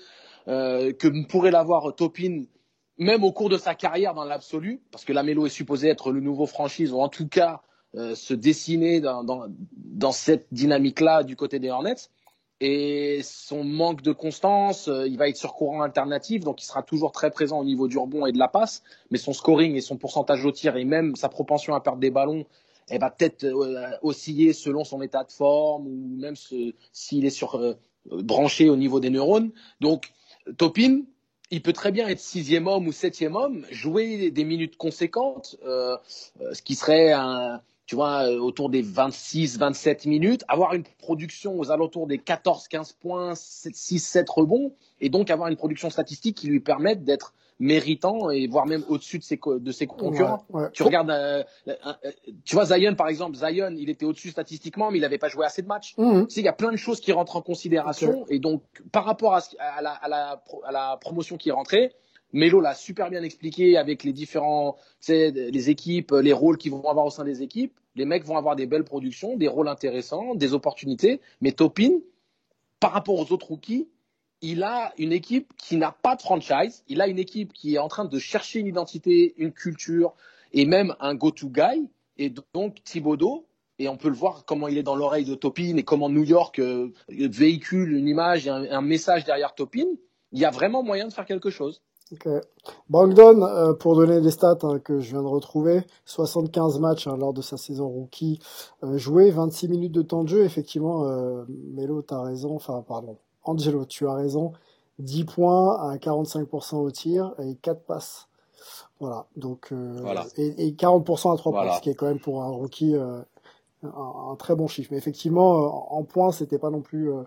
euh, 0.47 0.93
que 0.93 1.09
pourrait 1.27 1.51
l'avoir 1.51 1.97
Topin 1.97 2.45
même 2.99 3.25
au 3.25 3.33
cours 3.33 3.49
de 3.49 3.57
sa 3.57 3.75
carrière 3.75 4.15
dans 4.15 4.25
l'absolu, 4.25 4.81
parce 4.93 5.05
que 5.05 5.13
Lamelo 5.13 5.47
est 5.47 5.51
supposé 5.51 5.89
être 5.89 6.13
le 6.13 6.21
nouveau 6.21 6.47
franchise, 6.47 6.93
ou 6.93 7.01
en 7.01 7.09
tout 7.09 7.27
cas 7.27 7.63
euh, 7.97 8.15
se 8.15 8.35
dessiner 8.35 9.01
dans, 9.01 9.25
dans, 9.25 9.47
dans 9.77 10.13
cette 10.13 10.47
dynamique-là 10.53 11.25
du 11.25 11.37
côté 11.37 11.59
des 11.59 11.71
Hornets. 11.71 12.11
Et 12.61 13.21
son 13.23 13.65
manque 13.65 14.03
de 14.03 14.13
constance, 14.13 14.89
euh, 14.89 15.07
il 15.07 15.19
va 15.19 15.29
être 15.29 15.37
sur 15.37 15.55
courant 15.55 15.83
alternatif, 15.83 16.45
donc 16.45 16.63
il 16.63 16.67
sera 16.67 16.83
toujours 16.83 17.13
très 17.13 17.31
présent 17.31 17.59
au 17.59 17.65
niveau 17.65 17.89
du 17.89 17.99
rebond 17.99 18.27
et 18.27 18.33
de 18.33 18.39
la 18.39 18.49
passe, 18.49 18.83
mais 19.11 19.19
son 19.19 19.33
scoring 19.33 19.75
et 19.75 19.81
son 19.81 19.97
pourcentage 19.97 20.45
au 20.45 20.53
tir 20.53 20.77
et 20.77 20.85
même 20.85 21.17
sa 21.17 21.29
propension 21.29 21.75
à 21.75 21.81
perdre 21.81 21.99
des 21.99 22.11
ballons, 22.11 22.47
elle 22.89 23.01
va 23.01 23.11
peut-être 23.11 23.47
osciller 24.03 24.53
selon 24.53 24.85
son 24.85 25.03
état 25.03 25.25
de 25.25 25.33
forme 25.33 25.87
ou 25.87 26.17
même 26.19 26.37
s'il 26.37 27.25
est 27.25 27.31
sur, 27.31 27.59
branché 28.07 28.69
au 28.69 28.77
niveau 28.77 29.01
des 29.01 29.11
neurones. 29.11 29.51
Donc 29.81 30.13
Topin, 30.57 31.03
il 31.51 31.63
peut 31.63 31.73
très 31.73 31.93
bien 31.93 32.09
être 32.09 32.21
sixième 32.21 32.67
homme 32.67 32.87
ou 32.87 32.93
septième 32.93 33.37
homme, 33.37 33.65
jouer 33.71 34.31
des 34.31 34.45
minutes 34.45 34.77
conséquentes, 34.77 35.57
euh, 35.65 35.97
euh, 36.41 36.55
ce 36.55 36.63
qui 36.63 36.75
serait 36.75 37.13
un, 37.13 37.61
tu 37.87 37.95
vois, 37.97 38.27
euh, 38.27 38.39
autour 38.39 38.71
des 38.71 38.83
26, 38.83 39.59
27 39.59 40.07
minutes, 40.07 40.45
avoir 40.49 40.75
une 40.75 40.85
production 40.99 41.59
aux 41.59 41.71
alentours 41.71 42.07
des 42.07 42.19
14, 42.19 42.69
15 42.69 42.93
points, 42.95 43.35
6, 43.35 43.99
7 43.99 44.29
rebonds, 44.31 44.75
et 45.01 45.11
donc 45.11 45.31
avoir 45.31 45.49
une 45.49 45.57
production 45.57 45.91
statistique 45.91 46.37
qui 46.37 46.47
lui 46.47 46.61
permette 46.61 47.05
d'être 47.05 47.35
méritant 47.61 48.31
et 48.31 48.49
voire 48.49 48.67
même 48.67 48.83
au-dessus 48.89 49.19
de 49.19 49.23
ses, 49.23 49.39
de 49.47 49.73
ses 49.73 49.87
concurrents. 49.87 50.45
Tu 50.73 50.83
regardes, 50.83 51.11
euh, 51.11 51.45
euh, 51.69 51.93
tu 52.45 52.57
vois 52.57 52.65
Zion 52.65 52.95
par 52.97 53.09
exemple, 53.09 53.37
Zion, 53.37 53.75
il 53.77 53.89
était 53.91 54.05
au-dessus 54.05 54.31
statistiquement, 54.31 54.91
mais 54.91 54.99
il 54.99 55.03
n'avait 55.03 55.19
pas 55.19 55.29
joué 55.29 55.47
assez 55.47 55.63
de 55.63 55.69
matchs. 55.69 55.95
Mmh. 55.97 56.27
Tu 56.27 56.35
sais, 56.35 56.41
il 56.41 56.45
y 56.45 56.49
a 56.49 56.53
plein 56.53 56.73
de 56.73 56.77
choses 56.77 57.01
qui 57.01 57.13
rentrent 57.13 57.37
en 57.37 57.43
considération 57.43 58.27
et 58.29 58.41
donc 58.41 58.63
par 58.91 59.05
rapport 59.05 59.35
à, 59.35 59.41
à, 59.59 59.83
la, 59.83 59.93
à, 59.93 60.09
la, 60.09 60.43
à 60.65 60.73
la 60.73 60.99
promotion 61.01 61.37
qui 61.37 61.51
est 61.51 61.53
rentrée, 61.53 61.93
Melo 62.35 62.61
l'a 62.61 62.75
super 62.75 63.11
bien 63.11 63.23
expliqué 63.23 63.79
avec 63.79 64.05
les 64.05 64.13
différents, 64.13 64.77
les 65.09 65.71
équipes, 65.71 66.13
les 66.13 66.33
rôles 66.33 66.59
qu'ils 66.59 66.73
vont 66.73 66.87
avoir 66.89 67.07
au 67.07 67.11
sein 67.11 67.25
des 67.25 67.43
équipes. 67.43 67.73
Les 67.95 68.05
mecs 68.05 68.25
vont 68.25 68.37
avoir 68.37 68.57
des 68.57 68.67
belles 68.67 68.85
productions, 68.85 69.37
des 69.37 69.49
rôles 69.49 69.69
intéressants, 69.69 70.35
des 70.35 70.53
opportunités. 70.53 71.21
Mais 71.41 71.53
Topin, 71.53 72.01
par 72.81 72.93
rapport 72.93 73.19
aux 73.19 73.33
autres 73.33 73.47
rookies, 73.47 73.89
il 74.43 74.65
a 74.65 74.93
une 74.99 75.13
équipe 75.13 75.53
qui 75.57 75.77
n'a 75.77 75.93
pas 75.93 76.17
de 76.17 76.23
franchise. 76.23 76.83
Il 76.89 77.01
a 77.01 77.07
une 77.07 77.21
équipe 77.21 77.53
qui 77.53 77.77
est 77.77 77.79
en 77.79 77.89
train 77.89 78.05
de 78.05 78.19
chercher 78.19 78.59
une 78.59 78.67
identité, 78.67 79.35
une 79.39 79.53
culture 79.53 80.13
et 80.53 80.67
même 80.67 80.95
un 80.99 81.15
go-to 81.15 81.49
guy. 81.49 81.89
Et 82.19 82.33
donc 82.53 82.83
Thibodeau, 82.83 83.47
et 83.79 83.89
on 83.89 83.97
peut 83.97 84.09
le 84.09 84.15
voir 84.15 84.45
comment 84.45 84.69
il 84.69 84.77
est 84.77 84.83
dans 84.83 84.97
l'oreille 84.97 85.25
de 85.25 85.35
Topin 85.35 85.77
et 85.77 85.83
comment 85.83 86.09
New 86.09 86.25
York 86.25 86.59
euh, 86.59 86.93
véhicule 87.09 87.93
une 87.93 88.07
image 88.07 88.47
et 88.47 88.51
un, 88.51 88.83
message 88.83 89.25
derrière 89.25 89.55
Topin, 89.55 89.87
il 90.33 90.39
y 90.39 90.45
a 90.45 90.51
vraiment 90.51 90.83
moyen 90.83 91.07
de 91.09 91.13
faire 91.13 91.27
quelque 91.27 91.51
chose. 91.51 91.81
Ok. 92.13 92.29
Brogdon, 92.91 93.43
euh, 93.43 93.73
pour 93.73 93.97
donner 93.97 94.21
les 94.21 94.31
stats 94.31 94.59
hein, 94.63 94.79
que 94.79 95.01
je 95.01 95.11
viens 95.11 95.23
de 95.23 95.27
retrouver, 95.29 95.85
75 96.05 96.79
matchs 96.79 97.07
hein, 97.07 97.17
lors 97.17 97.33
de 97.33 97.43
sa 97.43 97.57
saison 97.57 97.89
rookie, 97.89 98.39
euh, 98.85 98.99
joué 98.99 99.31
26 99.31 99.69
minutes 99.69 99.93
de 99.93 100.03
temps 100.03 100.23
de 100.23 100.29
jeu. 100.29 100.45
Effectivement, 100.45 101.05
euh, 101.05 101.45
Melo, 101.49 102.03
tu 102.03 102.15
as 102.15 102.21
raison, 102.21 102.55
enfin 102.57 102.85
pardon, 102.87 103.17
Angelo, 103.45 103.85
tu 103.85 104.07
as 104.07 104.15
raison. 104.15 104.53
10 105.01 105.25
points 105.25 105.77
à 105.91 105.97
45% 105.97 106.77
au 106.77 106.91
tir 106.91 107.35
et 107.39 107.57
4 107.57 107.81
passes. 107.83 108.29
Voilà, 109.01 109.27
donc 109.37 109.71
euh, 109.73 109.99
Voilà. 110.03 110.25
Et, 110.37 110.69
et 110.69 110.73
40% 110.73 111.33
à 111.35 111.37
3 111.37 111.53
Voilà. 111.53 111.71
passes, 111.71 111.79
ce 111.79 111.83
qui 111.83 111.91
est 111.91 111.95
quand 111.95 112.07
même 112.07 112.21
pour 112.21 112.43
un 112.43 112.49
rookie 112.49 112.95
euh, 112.95 113.21
un, 113.83 114.31
un 114.33 114.37
très 114.37 114.55
bon 114.55 114.69
chiffre. 114.69 114.91
Mais 114.93 114.99
effectivement, 114.99 115.55
euh, 115.65 115.69
en 115.91 116.05
points, 116.05 116.31
c'était 116.33 116.59
pas 116.59 116.71
non 116.71 116.81
plus 116.81 117.11
euh, 117.13 117.23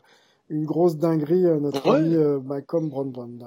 une 0.49 0.65
grosse 0.65 0.95
dinguerie, 0.95 1.45
euh, 1.45 1.59
notre 1.59 1.85
Ouais. 1.89 1.97
ami 1.97 2.15
euh, 2.15 2.39
Malcolm 2.39 2.87
Brogdon. 2.89 3.39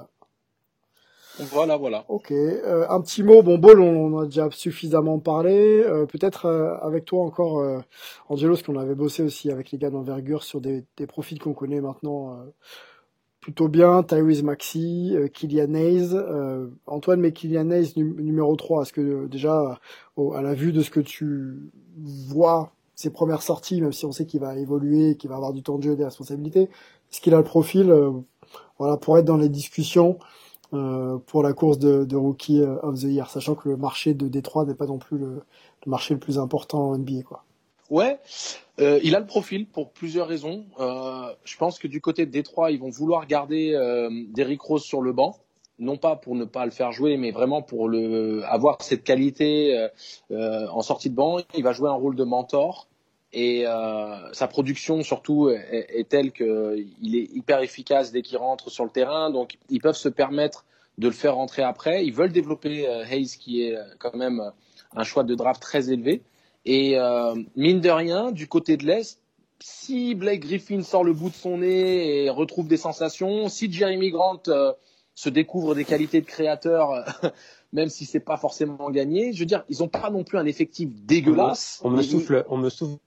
Voilà, 1.51 1.77
voilà. 1.77 2.05
Ok, 2.07 2.31
euh, 2.31 2.85
un 2.89 3.01
petit 3.01 3.23
mot, 3.23 3.41
bon 3.41 3.57
Ball, 3.57 3.79
on, 3.79 4.13
on 4.13 4.19
a 4.19 4.25
déjà 4.25 4.49
suffisamment 4.51 5.19
parlé, 5.19 5.83
euh, 5.83 6.05
peut-être 6.05 6.45
euh, 6.45 6.75
avec 6.81 7.05
toi 7.05 7.23
encore, 7.23 7.59
euh, 7.59 7.79
Angelo, 8.29 8.53
parce 8.53 8.63
qu'on 8.63 8.77
avait 8.77 8.95
bossé 8.95 9.23
aussi 9.23 9.51
avec 9.51 9.71
les 9.71 9.77
gars 9.77 9.89
d'envergure 9.89 10.43
sur 10.43 10.61
des, 10.61 10.85
des 10.97 11.07
profils 11.07 11.39
qu'on 11.39 11.53
connaît 11.53 11.81
maintenant 11.81 12.37
plutôt 13.39 13.67
bien, 13.67 14.03
Tyrese 14.03 14.43
Maxi, 14.43 15.15
Kylian 15.33 15.73
Hayes, 15.73 16.15
Antoine, 16.85 17.19
mais 17.19 17.31
Kylian 17.31 17.71
Hayes 17.71 17.93
num- 17.97 18.19
numéro 18.21 18.55
3, 18.55 18.83
est-ce 18.83 18.93
que 18.93 19.25
déjà, 19.25 19.79
à 20.35 20.41
la 20.43 20.53
vue 20.53 20.71
de 20.71 20.81
ce 20.83 20.91
que 20.91 20.99
tu 20.99 21.71
vois, 22.27 22.71
ses 22.93 23.09
premières 23.09 23.41
sorties, 23.41 23.81
même 23.81 23.93
si 23.93 24.05
on 24.05 24.11
sait 24.11 24.27
qu'il 24.27 24.41
va 24.41 24.55
évoluer, 24.57 25.15
qu'il 25.17 25.29
va 25.31 25.37
avoir 25.37 25.53
du 25.53 25.63
temps 25.63 25.79
de 25.79 25.83
jeu 25.83 25.93
et 25.93 25.95
des 25.95 26.05
responsabilités, 26.05 26.63
est-ce 27.11 27.19
qu'il 27.19 27.33
a 27.33 27.37
le 27.37 27.43
profil 27.43 27.91
voilà, 28.77 28.97
pour 28.97 29.17
être 29.17 29.25
dans 29.25 29.37
les 29.37 29.49
discussions 29.49 30.19
pour 30.71 31.43
la 31.43 31.53
course 31.53 31.79
de, 31.79 32.15
Rookie 32.15 32.61
euh, 32.61 32.79
of 32.81 32.99
the 32.99 33.03
Year, 33.03 33.29
sachant 33.29 33.55
que 33.55 33.69
le 33.69 33.77
marché 33.77 34.13
de 34.13 34.27
Détroit 34.27 34.65
n'est 34.65 34.75
pas 34.75 34.87
non 34.87 34.97
plus 34.97 35.17
le, 35.17 35.43
marché 35.85 36.13
le 36.13 36.19
plus 36.19 36.39
important 36.39 36.89
en 36.89 36.97
NBA. 36.97 37.23
Quoi. 37.23 37.43
Ouais, 37.89 38.19
euh, 38.79 39.01
il 39.03 39.15
a 39.15 39.19
le 39.19 39.25
profil 39.25 39.67
pour 39.67 39.91
plusieurs 39.91 40.27
raisons. 40.27 40.63
Euh, 40.79 41.33
je 41.43 41.57
pense 41.57 41.77
que 41.77 41.89
du 41.89 41.99
côté 41.99 42.25
de 42.25 42.31
Détroit, 42.31 42.71
ils 42.71 42.79
vont 42.79 42.89
vouloir 42.89 43.27
garder 43.27 43.73
euh, 43.73 44.09
Derrick 44.29 44.61
Rose 44.61 44.83
sur 44.83 45.01
le 45.01 45.11
banc, 45.11 45.35
non 45.77 45.97
pas 45.97 46.15
pour 46.15 46.35
ne 46.35 46.45
pas 46.45 46.63
le 46.63 46.71
faire 46.71 46.93
jouer, 46.93 47.17
mais 47.17 47.31
vraiment 47.31 47.61
pour 47.61 47.89
le 47.89 48.43
avoir 48.45 48.81
cette 48.81 49.03
qualité 49.03 49.77
euh, 49.77 49.89
euh, 50.31 50.67
en 50.69 50.81
sortie 50.81 51.09
de 51.09 51.15
banc. 51.15 51.39
Il 51.55 51.63
va 51.63 51.73
jouer 51.73 51.89
un 51.89 51.93
rôle 51.93 52.15
de 52.15 52.23
mentor 52.23 52.87
et 53.33 53.65
euh, 53.65 54.33
sa 54.33 54.47
production 54.47 55.03
surtout 55.03 55.49
est, 55.49 55.87
est 55.89 56.09
telle 56.09 56.31
qu'il 56.31 57.15
est 57.15 57.29
hyper 57.33 57.61
efficace 57.61 58.11
dès 58.11 58.21
qu'il 58.21 58.37
rentre 58.37 58.69
sur 58.69 58.83
le 58.83 58.89
terrain, 58.89 59.29
donc 59.29 59.57
ils 59.69 59.79
peuvent 59.79 59.95
se 59.95 60.09
permettre 60.09 60.65
de 60.97 61.07
le 61.07 61.13
faire 61.13 61.35
rentrer 61.35 61.63
après. 61.63 62.05
Ils 62.05 62.13
veulent 62.13 62.31
développer 62.31 62.87
euh, 62.87 63.05
Hayes, 63.05 63.37
qui 63.39 63.63
est 63.63 63.75
euh, 63.75 63.83
quand 63.99 64.15
même 64.15 64.39
euh, 64.39 64.49
un 64.95 65.03
choix 65.03 65.23
de 65.23 65.35
draft 65.35 65.61
très 65.61 65.91
élevé. 65.91 66.21
Et 66.65 66.97
euh, 66.97 67.35
mine 67.55 67.81
de 67.81 67.89
rien, 67.89 68.31
du 68.31 68.47
côté 68.47 68.77
de 68.77 68.85
l'Est, 68.85 69.19
si 69.59 70.15
Blake 70.15 70.41
Griffin 70.41 70.81
sort 70.83 71.03
le 71.03 71.13
bout 71.13 71.29
de 71.29 71.35
son 71.35 71.57
nez 71.57 72.23
et 72.23 72.29
retrouve 72.29 72.67
des 72.67 72.77
sensations, 72.77 73.49
si 73.49 73.71
Jeremy 73.71 74.11
Grant 74.11 74.41
euh, 74.47 74.73
se 75.15 75.29
découvre 75.29 75.75
des 75.75 75.85
qualités 75.85 76.21
de 76.21 76.25
créateur, 76.25 76.91
euh, 76.91 77.01
même 77.73 77.89
si 77.89 78.05
c'est 78.05 78.19
pas 78.19 78.37
forcément 78.37 78.89
gagné, 78.89 79.33
je 79.33 79.39
veux 79.39 79.45
dire, 79.45 79.63
ils 79.69 79.81
ont 79.81 79.87
pas 79.87 80.09
non 80.09 80.23
plus 80.23 80.37
un 80.37 80.45
effectif 80.45 80.89
dégueulasse. 81.05 81.79
On 81.83 81.89
me 81.89 82.01
souffle, 82.01 82.45
on 82.49 82.57
me 82.57 82.69
souffle 82.69 82.97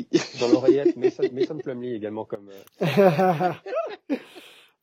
dans 0.40 0.48
l'oreillette 0.48 0.96
Mason, 0.96 1.22
Mason 1.32 1.56
Plumlee 1.58 1.94
également 1.94 2.24
comme. 2.24 2.48
euh, 2.82 3.52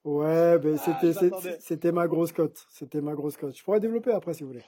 ouais, 0.06 0.58
ben 0.60 0.78
c'était 0.78 1.14
c'est- 1.14 1.30
j'attendais. 1.30 1.58
c'était 1.62 1.92
ma 1.92 2.08
grosse 2.08 2.32
cote. 2.32 2.66
C'était 2.70 3.02
ma 3.02 3.14
grosse 3.14 3.38
cote. 3.38 3.56
Je 3.58 3.64
pourrais 3.64 3.80
développer 3.80 4.12
après 4.12 4.34
si 4.34 4.44
vous 4.44 4.50
voulez. 4.50 4.64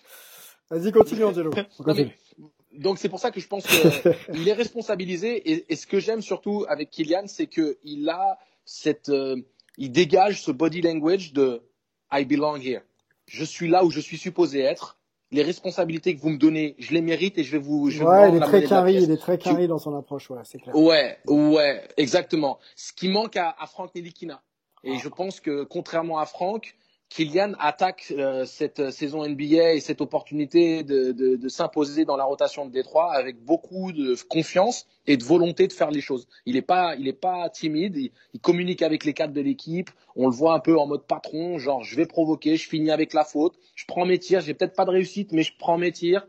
Vas-y, 0.69 0.91
continue 0.91 1.24
Angelo. 1.25 1.51
Continue. 1.83 2.12
Donc 2.74 2.98
c'est 3.00 3.10
pour 3.10 3.19
ça 3.19 3.31
que 3.31 3.39
je 3.41 3.48
pense 3.48 3.65
qu'il 3.67 4.48
est 4.48 4.53
responsabilisé 4.53 5.36
et, 5.51 5.65
et 5.71 5.75
ce 5.75 5.86
que 5.86 6.00
j'aime 6.00 6.21
surtout 6.21 6.65
avec 6.69 6.89
Kylian, 6.89 7.27
c'est 7.27 7.48
que 7.48 7.77
il 7.83 8.07
a 8.10 8.38
cette, 8.63 9.10
euh, 9.10 9.36
il 9.77 9.91
dégage 9.91 10.41
ce 10.41 10.51
body 10.51 10.81
language 10.81 11.33
de 11.33 11.62
I 12.12 12.24
belong 12.25 12.57
here. 12.62 12.81
Je 13.27 13.43
suis 13.43 13.67
là 13.67 13.83
où 13.83 13.91
je 13.91 14.00
suis 14.00 14.17
supposé 14.17 14.62
être. 14.62 14.98
Les 15.31 15.43
responsabilités 15.43 16.15
que 16.15 16.21
vous 16.21 16.29
me 16.29 16.38
donnez, 16.38 16.75
je 16.77 16.91
les 16.93 17.01
mérite 17.01 17.38
et 17.38 17.43
je 17.43 17.51
vais 17.53 17.57
vous. 17.63 17.89
Je 17.89 18.00
vais 18.00 18.05
Ouais, 18.05 18.29
il 18.29 18.35
est 18.35 18.39
très 18.41 18.63
carré, 18.65 18.95
il 18.95 19.11
est 19.11 19.17
très 19.17 19.38
Tu- 19.38 19.45
carré 19.50 19.67
dans 19.67 19.77
son 19.79 19.95
approche, 19.97 20.29
ouais, 20.29 20.39
c'est 20.43 20.59
clair. 20.59 20.75
Ouais, 20.75 21.17
ouais, 21.27 21.88
exactement. 21.97 22.59
Ce 22.75 22.91
qui 22.91 23.07
manque 23.07 23.38
à, 23.38 23.55
à 23.59 23.65
Franck 23.65 23.95
Nelikina. 23.95 24.41
Ah. 24.43 24.79
Et 24.83 24.97
je 24.97 25.07
pense 25.07 25.39
que 25.39 25.63
contrairement 25.63 26.19
à 26.19 26.25
Franck, 26.25 26.75
Kylian 27.11 27.53
attaque 27.59 28.13
euh, 28.17 28.45
cette 28.45 28.89
saison 28.91 29.27
NBA 29.27 29.73
et 29.73 29.79
cette 29.81 29.99
opportunité 29.99 30.83
de, 30.83 31.11
de, 31.11 31.35
de 31.35 31.49
s'imposer 31.49 32.05
dans 32.05 32.15
la 32.15 32.23
rotation 32.23 32.65
de 32.65 32.71
Détroit 32.71 33.13
avec 33.13 33.43
beaucoup 33.43 33.91
de 33.91 34.15
confiance 34.29 34.87
et 35.07 35.17
de 35.17 35.23
volonté 35.23 35.67
de 35.67 35.73
faire 35.73 35.91
les 35.91 35.99
choses. 35.99 36.25
Il 36.45 36.53
n'est 36.53 36.61
pas, 36.61 36.95
il 36.95 37.09
est 37.09 37.13
pas 37.13 37.49
timide. 37.49 37.97
Il, 37.97 38.39
communique 38.39 38.81
avec 38.81 39.03
les 39.03 39.13
cadres 39.13 39.33
de 39.33 39.41
l'équipe. 39.41 39.89
On 40.15 40.27
le 40.27 40.33
voit 40.33 40.53
un 40.53 40.59
peu 40.59 40.79
en 40.79 40.87
mode 40.87 41.05
patron, 41.05 41.57
genre 41.57 41.83
je 41.83 41.97
vais 41.97 42.05
provoquer, 42.05 42.55
je 42.55 42.67
finis 42.69 42.91
avec 42.91 43.13
la 43.13 43.25
faute, 43.25 43.55
je 43.75 43.85
prends 43.85 44.05
mes 44.05 44.17
tirs. 44.17 44.39
J'ai 44.39 44.53
peut-être 44.53 44.75
pas 44.75 44.85
de 44.85 44.91
réussite, 44.91 45.33
mais 45.33 45.43
je 45.43 45.51
prends 45.59 45.77
mes 45.77 45.91
tirs 45.91 46.25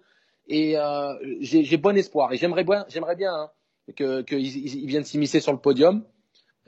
et 0.49 0.77
euh, 0.77 1.15
j'ai 1.41 1.77
bon 1.77 1.97
espoir. 1.97 2.33
Et 2.33 2.39
j'aimerais 2.39 2.65
bien, 2.65 2.85
j'aimerais 2.89 3.17
bien 3.17 3.33
hein, 3.33 3.51
ils 3.99 4.87
viennent 4.87 5.05
s'immiscer 5.05 5.39
sur 5.39 5.53
le 5.53 5.59
podium. 5.59 6.05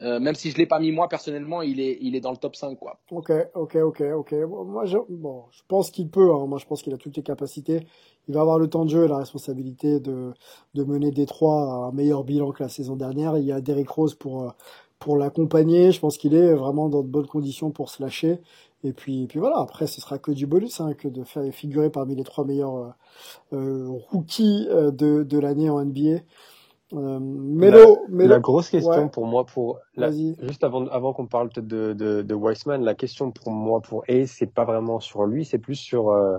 Euh, 0.02 0.18
même 0.18 0.34
si 0.34 0.50
je 0.50 0.56
l'ai 0.56 0.66
pas 0.66 0.80
mis 0.80 0.90
moi 0.90 1.08
personnellement, 1.08 1.62
il 1.62 1.80
est, 1.80 1.98
il 2.00 2.16
est 2.16 2.20
dans 2.20 2.32
le 2.32 2.36
top 2.36 2.56
5 2.56 2.76
quoi. 2.78 2.98
Ok, 3.10 3.30
ok, 3.54 3.76
ok, 3.76 4.02
ok. 4.16 4.32
Moi, 4.66 4.84
je, 4.86 4.98
bon, 5.08 5.44
je 5.52 5.62
pense 5.68 5.90
qu'il 5.90 6.08
peut. 6.08 6.34
Hein. 6.34 6.46
Moi, 6.46 6.58
je 6.58 6.66
pense 6.66 6.82
qu'il 6.82 6.92
a 6.92 6.96
toutes 6.96 7.16
les 7.16 7.22
capacités. 7.22 7.86
Il 8.26 8.34
va 8.34 8.40
avoir 8.40 8.58
le 8.58 8.68
temps 8.68 8.84
de 8.84 8.90
jeu 8.90 9.04
et 9.04 9.08
la 9.08 9.18
responsabilité 9.18 10.00
de, 10.00 10.32
de 10.74 10.84
mener 10.84 11.10
Détroit 11.10 11.62
à 11.62 11.74
un 11.88 11.92
meilleur 11.92 12.24
bilan 12.24 12.50
que 12.52 12.62
la 12.62 12.68
saison 12.68 12.96
dernière. 12.96 13.36
Il 13.38 13.44
y 13.44 13.52
a 13.52 13.60
Derrick 13.60 13.88
Rose 13.88 14.14
pour 14.14 14.42
euh, 14.42 14.50
pour 14.98 15.18
l'accompagner. 15.18 15.92
Je 15.92 16.00
pense 16.00 16.16
qu'il 16.16 16.34
est 16.34 16.54
vraiment 16.54 16.88
dans 16.88 17.02
de 17.02 17.08
bonnes 17.08 17.26
conditions 17.26 17.70
pour 17.70 17.90
se 17.90 18.02
lâcher. 18.02 18.40
Et 18.84 18.92
puis, 18.92 19.24
et 19.24 19.26
puis 19.26 19.38
voilà. 19.38 19.58
Après, 19.58 19.86
ce 19.86 20.00
sera 20.00 20.18
que 20.18 20.30
du 20.30 20.46
bonus, 20.46 20.80
hein, 20.80 20.94
que 20.94 21.08
de 21.08 21.24
faire 21.24 21.42
figurer 21.52 21.90
parmi 21.90 22.14
les 22.14 22.24
trois 22.24 22.44
meilleurs 22.44 22.76
euh, 22.76 22.90
euh, 23.54 23.86
rookies 24.10 24.66
euh, 24.70 24.90
de 24.90 25.22
de 25.22 25.38
l'année 25.38 25.70
en 25.70 25.84
NBA. 25.84 26.20
Euh, 26.92 27.18
Melo. 27.20 28.04
La 28.10 28.38
grosse 28.40 28.68
question 28.68 29.04
Ouais. 29.04 29.08
pour 29.08 29.26
moi, 29.26 29.46
pour 29.46 29.80
la- 29.96 30.10
juste 30.12 30.62
avant, 30.64 30.86
avant 30.88 31.12
qu'on 31.12 31.26
parle 31.26 31.48
peut-être 31.48 31.66
de, 31.66 31.92
de, 31.94 32.22
de 32.22 32.34
Weissman, 32.34 32.82
la 32.84 32.94
question 32.94 33.30
pour 33.32 33.50
moi, 33.52 33.80
pour 33.80 34.04
Ace, 34.08 34.32
c'est 34.38 34.52
pas 34.52 34.64
vraiment 34.64 35.00
sur 35.00 35.24
lui, 35.24 35.44
c'est 35.44 35.58
plus 35.58 35.76
sur 35.76 36.10
euh, 36.10 36.38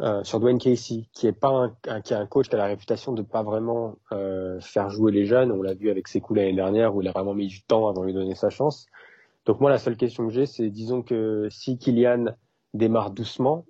euh, 0.00 0.22
sur 0.24 0.40
Dwayne 0.40 0.58
Casey, 0.58 1.04
qui 1.12 1.26
est 1.26 1.32
pas 1.32 1.48
un, 1.50 1.76
un- 1.88 2.00
qui 2.00 2.12
est 2.14 2.16
un 2.16 2.26
coach 2.26 2.48
qui 2.48 2.54
a 2.54 2.58
la 2.58 2.66
réputation 2.66 3.12
de 3.12 3.22
pas 3.22 3.42
vraiment 3.42 3.96
euh, 4.12 4.58
faire 4.60 4.88
jouer 4.90 5.12
les 5.12 5.26
jeunes. 5.26 5.52
On 5.52 5.60
l'a 5.60 5.74
vu 5.74 5.90
avec 5.90 6.08
ses 6.08 6.20
coups 6.20 6.38
l'année 6.38 6.54
dernière 6.54 6.94
où 6.94 7.02
il 7.02 7.08
a 7.08 7.12
vraiment 7.12 7.34
mis 7.34 7.46
du 7.48 7.62
temps 7.62 7.88
avant 7.88 8.00
de 8.00 8.06
lui 8.06 8.14
donner 8.14 8.34
sa 8.34 8.48
chance. 8.48 8.86
Donc 9.44 9.60
moi, 9.60 9.70
la 9.70 9.78
seule 9.78 9.96
question 9.96 10.26
que 10.28 10.32
j'ai, 10.32 10.46
c'est 10.46 10.70
disons 10.70 11.02
que 11.02 11.48
si 11.50 11.76
Kylian 11.76 12.26
démarre 12.74 13.10
doucement, 13.10 13.66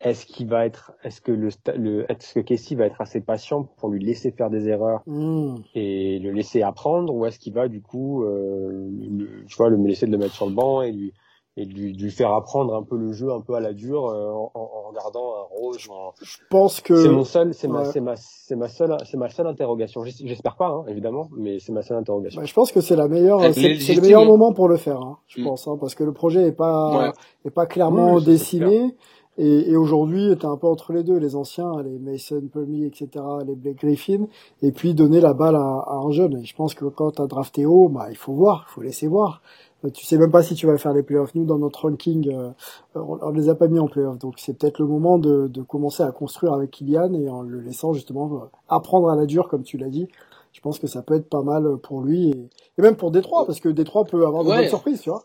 est-ce 0.00 0.24
qu'il 0.26 0.48
va 0.48 0.64
être, 0.66 0.92
est-ce 1.04 1.20
que 1.20 1.32
le, 1.32 1.50
le 1.76 2.10
est-ce 2.10 2.34
que 2.34 2.40
Casey 2.40 2.74
va 2.74 2.86
être 2.86 3.00
assez 3.00 3.20
patient 3.20 3.64
pour 3.78 3.90
lui 3.90 4.02
laisser 4.04 4.30
faire 4.30 4.48
des 4.50 4.68
erreurs 4.68 5.02
Hmm. 5.06 5.56
et 5.74 6.18
le 6.18 6.30
laisser 6.32 6.62
apprendre 6.62 7.12
ou 7.14 7.26
est-ce 7.26 7.38
qu'il 7.38 7.52
va 7.52 7.68
du 7.68 7.82
coup 7.82 8.24
euh, 8.24 8.88
le, 8.90 9.44
tu 9.46 9.56
vois 9.56 9.68
le 9.68 9.76
laisser 9.76 10.06
de 10.06 10.12
le 10.12 10.18
mettre 10.18 10.34
sur 10.34 10.46
le 10.46 10.52
banc 10.54 10.82
et 10.82 10.92
lui 10.92 11.12
et 11.56 11.64
lui, 11.64 11.92
lui 11.92 12.10
faire 12.12 12.32
apprendre 12.32 12.74
un 12.76 12.84
peu 12.84 12.96
le 12.96 13.12
jeu 13.12 13.30
un 13.32 13.40
peu 13.40 13.54
à 13.54 13.60
la 13.60 13.72
dure 13.72 14.06
euh, 14.06 14.30
en, 14.30 14.50
en- 14.54 14.88
regardant 14.88 15.34
un 15.34 15.42
rose 15.50 15.78
en- 15.90 16.12
Je 16.22 16.38
pense 16.48 16.80
que 16.80 16.94
c'est 16.94 17.08
mon 17.08 17.24
seul 17.24 17.52
c'est 17.54 17.66
ma 17.68 17.84
c'est 17.84 18.00
ma 18.00 18.14
c'est 18.16 18.56
ma 18.56 18.68
seule 18.68 18.96
c'est 19.04 19.16
ma 19.16 19.28
seule 19.28 19.48
interrogation 19.48 20.04
J'es- 20.04 20.24
j'espère 20.26 20.56
pas 20.56 20.68
hein, 20.68 20.84
évidemment 20.88 21.28
mais 21.36 21.58
c'est 21.58 21.72
ma 21.72 21.82
seule 21.82 21.96
interrogation 21.98 22.40
Bah, 22.40 22.46
je 22.46 22.54
pense 22.54 22.70
que 22.72 22.80
c'est 22.80 22.96
la 22.96 23.08
meilleure, 23.08 23.52
c'est 23.52 23.72
est 23.72 23.80
c'est 23.80 23.94
le 23.94 24.00
meilleur 24.00 24.24
moment 24.24 24.52
pour 24.54 24.68
le 24.68 24.76
faire, 24.76 25.00
hein, 25.00 25.18
je 25.26 25.40
Mm. 25.40 25.44
pense, 25.44 25.66
hein, 25.68 25.76
parce 25.78 25.94
que 25.96 26.04
le 26.04 26.12
projet 26.12 26.46
est 26.46 26.52
pas 26.52 26.96
Ouais. 27.08 27.12
est 27.44 27.50
pas 27.50 27.66
clairement 27.66 28.14
Oui, 28.14 28.24
dessiné. 28.24 28.94
Et, 29.38 29.70
et 29.70 29.76
aujourd'hui, 29.76 30.36
t'es 30.38 30.46
un 30.46 30.56
peu 30.56 30.66
entre 30.66 30.92
les 30.92 31.02
deux, 31.02 31.16
les 31.16 31.34
anciens, 31.36 31.82
les 31.82 31.98
Mason 31.98 32.42
Plumlee, 32.52 32.84
etc., 32.86 33.24
les 33.46 33.54
Blake 33.54 33.78
Griffin, 33.78 34.26
et 34.60 34.70
puis 34.72 34.92
donner 34.92 35.20
la 35.20 35.32
balle 35.32 35.56
à, 35.56 35.60
à 35.86 35.94
un 36.04 36.10
jeune. 36.10 36.36
Et 36.38 36.44
je 36.44 36.54
pense 36.54 36.74
que 36.74 36.84
quand 36.84 37.12
t'as 37.12 37.26
drafté 37.26 37.64
haut, 37.64 37.88
bah 37.88 38.08
il 38.10 38.16
faut 38.16 38.32
voir, 38.34 38.66
il 38.68 38.72
faut 38.74 38.82
laisser 38.82 39.06
voir. 39.06 39.40
Euh, 39.84 39.90
Tu 39.90 40.04
sais 40.04 40.18
même 40.18 40.30
pas 40.30 40.42
si 40.42 40.54
tu 40.54 40.66
vas 40.66 40.76
faire 40.76 40.92
les 40.92 41.02
playoffs. 41.02 41.34
Nous, 41.34 41.46
dans 41.46 41.58
notre 41.58 41.82
ranking, 41.88 42.28
euh, 42.30 42.50
on, 42.94 43.18
on 43.22 43.30
les 43.30 43.48
a 43.48 43.54
pas 43.54 43.68
mis 43.68 43.78
en 43.78 43.86
playoffs, 43.88 44.18
donc 44.18 44.34
c'est 44.38 44.58
peut-être 44.58 44.78
le 44.78 44.86
moment 44.86 45.16
de, 45.18 45.46
de 45.48 45.62
commencer 45.62 46.02
à 46.02 46.12
construire 46.12 46.52
avec 46.52 46.70
Kylian 46.72 47.14
et 47.14 47.30
en 47.30 47.40
le 47.42 47.60
laissant 47.60 47.92
justement 47.94 48.26
euh, 48.34 48.38
apprendre 48.68 49.08
à 49.08 49.16
la 49.16 49.24
dure, 49.26 49.48
comme 49.48 49.62
tu 49.62 49.78
l'as 49.78 49.88
dit. 49.88 50.08
Je 50.52 50.60
pense 50.60 50.78
que 50.80 50.88
ça 50.88 51.00
peut 51.02 51.14
être 51.14 51.28
pas 51.30 51.42
mal 51.42 51.76
pour 51.78 52.02
lui 52.02 52.28
et, 52.30 52.48
et 52.78 52.82
même 52.82 52.96
pour 52.96 53.10
Détroit, 53.12 53.46
parce 53.46 53.60
que 53.60 53.68
Détroit 53.70 54.04
peut 54.04 54.26
avoir 54.26 54.42
de 54.44 54.50
Ouais. 54.50 54.56
bonnes 54.58 54.68
surprises, 54.68 55.00
tu 55.00 55.08
vois, 55.08 55.22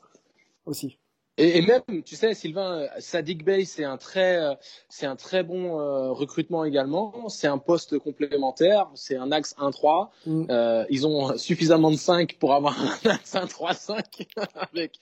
aussi. 0.68 1.00
Et, 1.38 1.58
et, 1.58 1.62
même, 1.62 2.04
tu 2.06 2.15
sais, 2.15 2.34
Sylvain, 2.34 2.88
Sadik 3.00 3.44
Bey, 3.44 3.65
c'est 3.65 3.84
un 3.84 3.98
très, 3.98 4.39
c'est 4.88 5.06
un 5.06 5.18
très 5.18 5.44
bon 5.44 5.80
euh, 5.80 6.12
recrutement 6.12 6.63
également. 6.63 7.27
C'est 7.30 7.48
un 7.48 7.58
poste 7.58 8.00
complémentaire. 8.00 8.88
C'est 8.96 9.18
un 9.18 9.32
axe 9.32 9.56
1-3. 9.60 10.10
Mm. 10.25 10.46
Euh, 10.50 10.86
ils 10.89 11.06
ont 11.06 11.38
suffisamment 11.38 11.92
de 11.92 11.98
5 11.98 12.38
pour 12.39 12.54
avoir 12.54 12.80
un 12.80 13.10
axe 13.10 13.34
1-3-5 13.34 14.27
avec 14.72 14.94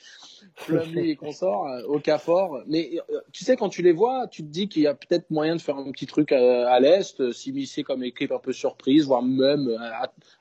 Plumlee 0.65 1.11
et 1.11 1.15
consorts 1.15 1.67
euh, 1.67 1.83
au 1.87 1.99
cas 1.99 2.17
fort. 2.17 2.61
Mais 2.67 2.99
euh, 3.09 3.19
tu 3.31 3.43
sais, 3.43 3.55
quand 3.55 3.69
tu 3.69 3.81
les 3.81 3.93
vois, 3.93 4.27
tu 4.27 4.43
te 4.43 4.47
dis 4.47 4.67
qu'il 4.67 4.83
y 4.83 4.87
a 4.87 4.95
peut-être 4.95 5.29
moyen 5.29 5.55
de 5.55 5.61
faire 5.61 5.77
un 5.77 5.91
petit 5.91 6.07
truc 6.07 6.31
à, 6.31 6.69
à 6.69 6.79
l'est, 6.79 7.31
s'immiscer 7.31 7.83
comme 7.83 8.03
équipe 8.03 8.31
un 8.31 8.39
peu 8.39 8.53
surprise, 8.53 9.05
voire 9.05 9.21
même 9.21 9.69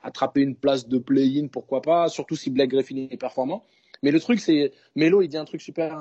attraper 0.01 0.41
une 0.41 0.55
place 0.55 0.87
de 0.87 0.97
play-in, 0.97 1.47
pourquoi 1.47 1.81
pas. 1.81 2.09
Surtout 2.09 2.35
si 2.35 2.49
Blake 2.49 2.71
Griffin 2.71 3.07
est 3.09 3.17
performant. 3.17 3.63
Mais 4.03 4.11
le 4.11 4.19
truc, 4.19 4.39
c'est 4.39 4.71
Melo, 4.95 5.23
il 5.23 5.29
dit 5.29 5.37
un 5.37 5.45
truc 5.45 5.61
super 5.61 5.97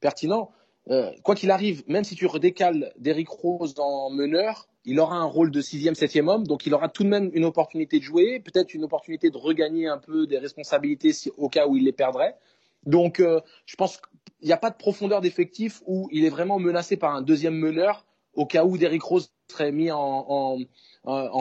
pertinent. 0.00 0.50
Euh, 0.88 1.10
quoi 1.24 1.34
qu'il 1.34 1.50
arrive, 1.50 1.82
même 1.88 2.04
si 2.04 2.14
tu 2.14 2.26
redécales 2.26 2.92
Derrick 2.96 3.28
Rose 3.28 3.74
en 3.78 4.08
meneur, 4.10 4.68
il 4.84 5.00
aura 5.00 5.16
un 5.16 5.24
rôle 5.24 5.50
de 5.50 5.60
sixième, 5.60 5.96
septième 5.96 6.28
homme, 6.28 6.46
donc 6.46 6.64
il 6.64 6.74
aura 6.74 6.88
tout 6.88 7.02
de 7.02 7.08
même 7.08 7.30
une 7.34 7.44
opportunité 7.44 7.98
de 7.98 8.04
jouer, 8.04 8.38
peut-être 8.38 8.72
une 8.72 8.84
opportunité 8.84 9.30
de 9.30 9.36
regagner 9.36 9.88
un 9.88 9.98
peu 9.98 10.28
des 10.28 10.38
responsabilités 10.38 11.10
au 11.36 11.48
cas 11.48 11.66
où 11.66 11.76
il 11.76 11.84
les 11.84 11.92
perdrait. 11.92 12.36
Donc, 12.84 13.18
euh, 13.18 13.40
je 13.66 13.74
pense 13.74 13.96
qu'il 13.96 14.46
n'y 14.46 14.52
a 14.52 14.56
pas 14.56 14.70
de 14.70 14.76
profondeur 14.76 15.20
d'effectif 15.20 15.82
où 15.86 16.08
il 16.12 16.24
est 16.24 16.30
vraiment 16.30 16.60
menacé 16.60 16.96
par 16.96 17.16
un 17.16 17.22
deuxième 17.22 17.56
meneur 17.56 18.06
au 18.34 18.46
cas 18.46 18.64
où 18.64 18.78
Derrick 18.78 19.02
Rose 19.02 19.32
serait 19.50 19.72
mis 19.72 19.90
en, 19.90 20.58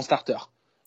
starter. 0.02 0.38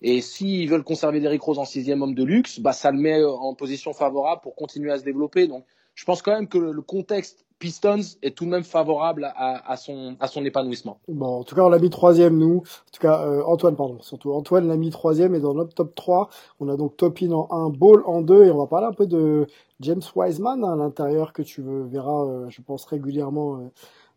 Et 0.00 0.20
s'ils 0.20 0.68
veulent 0.68 0.84
conserver 0.84 1.20
Derrick 1.20 1.42
Rose 1.42 1.58
en 1.58 1.64
sixième 1.64 2.02
homme 2.02 2.14
de 2.14 2.24
luxe, 2.24 2.60
bah, 2.60 2.72
ça 2.72 2.90
le 2.90 2.98
met 2.98 3.24
en 3.24 3.54
position 3.54 3.92
favorable 3.92 4.40
pour 4.42 4.54
continuer 4.54 4.92
à 4.92 4.98
se 4.98 5.04
développer. 5.04 5.46
Donc, 5.46 5.64
je 5.94 6.04
pense 6.04 6.22
quand 6.22 6.32
même 6.32 6.48
que 6.48 6.58
le 6.58 6.82
contexte 6.82 7.44
Pistons 7.58 8.00
est 8.22 8.36
tout 8.36 8.44
de 8.44 8.50
même 8.50 8.62
favorable 8.62 9.32
à, 9.34 9.76
son, 9.76 10.16
à 10.20 10.28
son 10.28 10.44
épanouissement. 10.44 11.00
Bon, 11.08 11.40
en 11.40 11.44
tout 11.44 11.56
cas, 11.56 11.62
on 11.62 11.68
l'a 11.68 11.80
mis 11.80 11.90
troisième, 11.90 12.38
nous. 12.38 12.58
En 12.58 12.90
tout 12.92 13.00
cas, 13.00 13.20
euh, 13.22 13.42
Antoine, 13.44 13.74
pardon, 13.74 14.00
surtout. 14.00 14.32
Antoine 14.32 14.68
l'a 14.68 14.76
mis 14.76 14.90
troisième 14.90 15.34
et 15.34 15.40
dans 15.40 15.54
notre 15.54 15.74
top 15.74 15.94
3, 15.96 16.28
on 16.60 16.68
a 16.68 16.76
donc 16.76 16.96
Topin 16.96 17.32
en 17.32 17.48
1, 17.50 17.70
Ball 17.70 18.02
en 18.06 18.22
2 18.22 18.44
et 18.44 18.50
on 18.52 18.58
va 18.58 18.66
parler 18.66 18.86
un 18.86 18.92
peu 18.92 19.06
de 19.06 19.48
James 19.80 20.02
Wiseman 20.14 20.62
hein, 20.62 20.74
à 20.74 20.76
l'intérieur 20.76 21.32
que 21.32 21.42
tu 21.42 21.62
verras, 21.62 22.26
euh, 22.26 22.46
je 22.48 22.62
pense, 22.62 22.84
régulièrement 22.84 23.56
euh, 23.56 23.68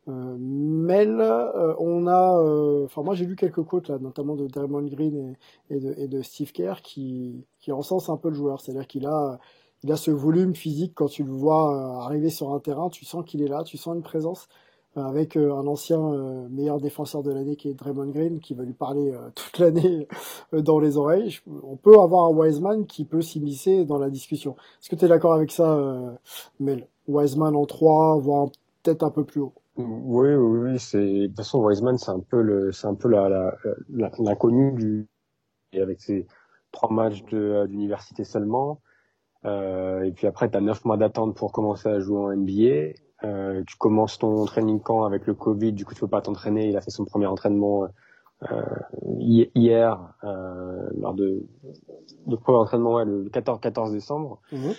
euh, 0.07 0.35
Mel, 0.39 1.21
euh, 1.21 1.75
on 1.77 2.07
a, 2.07 2.35
euh, 2.41 2.85
enfin 2.85 3.03
moi 3.03 3.13
j'ai 3.13 3.25
lu 3.25 3.35
quelques 3.35 3.63
quotes 3.63 3.87
là, 3.87 3.99
notamment 3.99 4.35
de 4.35 4.47
Draymond 4.47 4.87
Green 4.87 5.35
et, 5.69 6.07
de, 6.07 6.21
Steve 6.23 6.51
Kerr 6.51 6.81
qui, 6.81 7.45
qui 7.59 7.71
encensent 7.71 8.09
un 8.09 8.17
peu 8.17 8.29
le 8.29 8.35
joueur, 8.35 8.61
c'est-à-dire 8.61 8.87
qu'il 8.87 9.05
a, 9.05 9.39
il 9.83 9.91
a 9.91 9.97
ce 9.97 10.09
volume 10.09 10.55
physique 10.55 10.93
quand 10.95 11.07
tu 11.07 11.23
le 11.23 11.31
vois 11.31 12.03
arriver 12.03 12.31
sur 12.31 12.51
un 12.51 12.59
terrain, 12.59 12.89
tu 12.89 13.05
sens 13.05 13.23
qu'il 13.25 13.43
est 13.43 13.47
là, 13.47 13.63
tu 13.63 13.77
sens 13.77 13.95
une 13.95 14.01
présence 14.01 14.47
avec 14.95 15.37
un 15.37 15.67
ancien 15.67 15.99
meilleur 16.49 16.81
défenseur 16.81 17.23
de 17.23 17.31
l'année 17.31 17.55
qui 17.55 17.69
est 17.69 17.73
Draymond 17.73 18.09
Green 18.09 18.39
qui 18.39 18.55
va 18.55 18.63
lui 18.63 18.73
parler 18.73 19.13
toute 19.35 19.59
l'année 19.59 20.07
dans 20.51 20.79
les 20.79 20.97
oreilles. 20.97 21.37
On 21.63 21.77
peut 21.77 21.97
avoir 21.99 22.25
un 22.25 22.35
Wiseman 22.35 22.85
qui 22.87 23.05
peut 23.05 23.21
s'immiscer 23.21 23.85
dans 23.85 23.99
la 23.99 24.09
discussion. 24.09 24.55
Est-ce 24.81 24.89
que 24.89 24.95
tu 24.95 25.05
es 25.05 25.07
d'accord 25.07 25.33
avec 25.33 25.51
ça, 25.51 26.17
Mel? 26.59 26.87
Wiseman 27.07 27.55
en 27.55 27.65
3, 27.65 28.19
voire 28.19 28.49
peut-être 28.83 29.03
un 29.03 29.11
peu 29.11 29.23
plus 29.23 29.41
haut. 29.41 29.53
Oui, 29.87 30.33
oui, 30.33 30.59
oui. 30.59 30.79
C'est 30.79 30.97
de 30.99 31.27
toute 31.27 31.37
façon 31.37 31.59
Wiseman, 31.63 31.97
c'est 31.97 32.11
un 32.11 32.19
peu 32.19 32.41
le, 32.41 32.71
c'est 32.71 32.87
un 32.87 32.95
peu 32.95 33.09
la, 33.09 33.55
l'inconnu 34.19 34.73
du 34.73 35.07
et 35.73 35.81
avec 35.81 36.01
ses 36.01 36.27
trois 36.71 36.91
matchs 36.91 37.23
de 37.25 37.65
d'université 37.67 38.23
seulement. 38.23 38.81
Euh, 39.45 40.03
et 40.03 40.11
puis 40.11 40.27
après, 40.27 40.49
tu 40.49 40.57
as 40.57 40.61
neuf 40.61 40.85
mois 40.85 40.97
d'attente 40.97 41.35
pour 41.35 41.51
commencer 41.51 41.89
à 41.89 41.99
jouer 41.99 42.19
en 42.19 42.35
NBA. 42.35 42.93
Euh, 43.23 43.63
tu 43.67 43.75
commences 43.77 44.17
ton 44.17 44.45
training 44.45 44.79
camp 44.79 45.03
avec 45.03 45.27
le 45.27 45.33
Covid, 45.33 45.73
du 45.73 45.85
coup 45.85 45.93
tu 45.93 46.01
peux 46.01 46.07
pas 46.07 46.21
t'entraîner. 46.21 46.69
Il 46.69 46.77
a 46.77 46.81
fait 46.81 46.91
son 46.91 47.05
premier 47.05 47.27
entraînement 47.27 47.87
euh, 48.43 48.61
hier 49.19 50.13
euh, 50.23 50.89
lors 50.97 51.13
de 51.13 51.43
le 52.27 52.37
premier 52.37 52.57
entraînement 52.57 52.95
ouais, 52.95 53.05
le 53.05 53.29
14 53.29 53.59
14 53.59 53.91
décembre. 53.91 54.41
Mmh. 54.51 54.71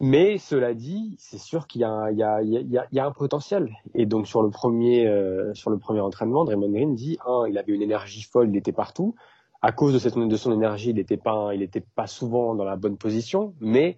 Mais 0.00 0.38
cela 0.38 0.74
dit, 0.74 1.16
c'est 1.18 1.38
sûr 1.38 1.66
qu'il 1.66 1.82
y, 1.82 1.84
y, 1.84 2.58
y, 2.58 2.80
y, 2.92 2.98
a 2.98 3.06
un 3.06 3.12
potentiel. 3.12 3.70
Et 3.94 4.06
donc 4.06 4.26
sur 4.26 4.42
le 4.42 4.50
premier, 4.50 5.06
euh, 5.06 5.54
sur 5.54 5.70
le 5.70 5.78
premier 5.78 6.00
entraînement, 6.00 6.44
Draymond 6.44 6.70
Green 6.70 6.94
dit, 6.94 7.18
un, 7.26 7.46
il 7.48 7.56
avait 7.58 7.72
une 7.72 7.82
énergie 7.82 8.22
folle, 8.22 8.50
il 8.50 8.56
était 8.56 8.72
partout. 8.72 9.14
À 9.62 9.72
cause 9.72 9.94
de, 9.94 9.98
cette, 9.98 10.16
de 10.16 10.36
son 10.36 10.52
énergie, 10.52 10.90
il 10.90 10.96
n'était 10.96 11.16
pas, 11.16 11.50
pas 11.94 12.06
souvent 12.06 12.54
dans 12.54 12.64
la 12.64 12.76
bonne 12.76 12.98
position, 12.98 13.54
mais 13.60 13.96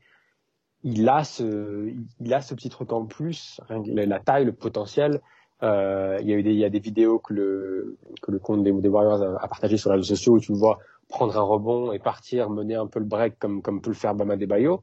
il 0.84 1.08
a 1.08 1.24
ce, 1.24 1.90
il 2.20 2.34
a 2.34 2.40
ce 2.42 2.54
petit 2.54 2.68
truc 2.68 2.92
en 2.92 3.06
plus, 3.06 3.60
la 3.68 4.20
taille, 4.20 4.44
le 4.44 4.52
potentiel. 4.52 5.22
Euh, 5.62 6.18
il 6.20 6.28
y 6.28 6.34
a 6.34 6.42
des, 6.42 6.52
y 6.52 6.64
a 6.64 6.70
des 6.70 6.78
vidéos 6.78 7.18
que 7.18 7.32
le, 7.32 7.96
que 8.20 8.30
le 8.30 8.38
compte 8.38 8.62
des, 8.62 8.70
Warriors 8.70 9.22
a, 9.22 9.42
a 9.42 9.48
partagé 9.48 9.78
sur 9.78 9.90
les 9.90 9.96
réseaux 9.96 10.14
sociaux 10.14 10.34
où 10.34 10.40
tu 10.40 10.52
le 10.52 10.58
vois 10.58 10.78
prendre 11.08 11.36
un 11.38 11.42
rebond 11.42 11.92
et 11.92 11.98
partir, 11.98 12.50
mener 12.50 12.74
un 12.74 12.86
peu 12.86 12.98
le 12.98 13.06
break 13.06 13.38
comme, 13.38 13.62
comme 13.62 13.80
peut 13.80 13.90
le 13.90 13.96
faire 13.96 14.14
Bama 14.14 14.36
Debayo 14.36 14.82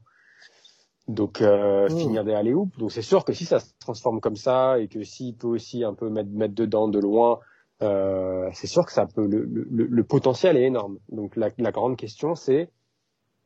donc 1.08 1.42
euh, 1.42 1.86
mmh. 1.86 1.98
finir 1.98 2.24
des 2.24 2.32
alley 2.32 2.54
Donc 2.78 2.90
c'est 2.90 3.02
sûr 3.02 3.24
que 3.24 3.32
si 3.32 3.44
ça 3.44 3.60
se 3.60 3.72
transforme 3.78 4.20
comme 4.20 4.36
ça 4.36 4.78
et 4.78 4.88
que 4.88 5.02
s'il 5.02 5.36
peut 5.36 5.48
aussi 5.48 5.84
un 5.84 5.94
peu 5.94 6.08
mettre, 6.08 6.30
mettre 6.30 6.54
dedans 6.54 6.88
de 6.88 6.98
loin, 6.98 7.40
euh, 7.82 8.48
c'est 8.52 8.66
sûr 8.66 8.86
que 8.86 8.92
ça 8.92 9.06
peut 9.06 9.26
le, 9.26 9.44
le, 9.44 9.64
le, 9.84 10.04
potentiel 10.04 10.56
est 10.56 10.64
énorme. 10.64 10.98
Donc 11.10 11.36
la, 11.36 11.50
la 11.58 11.72
grande 11.72 11.96
question 11.96 12.34
c'est 12.34 12.70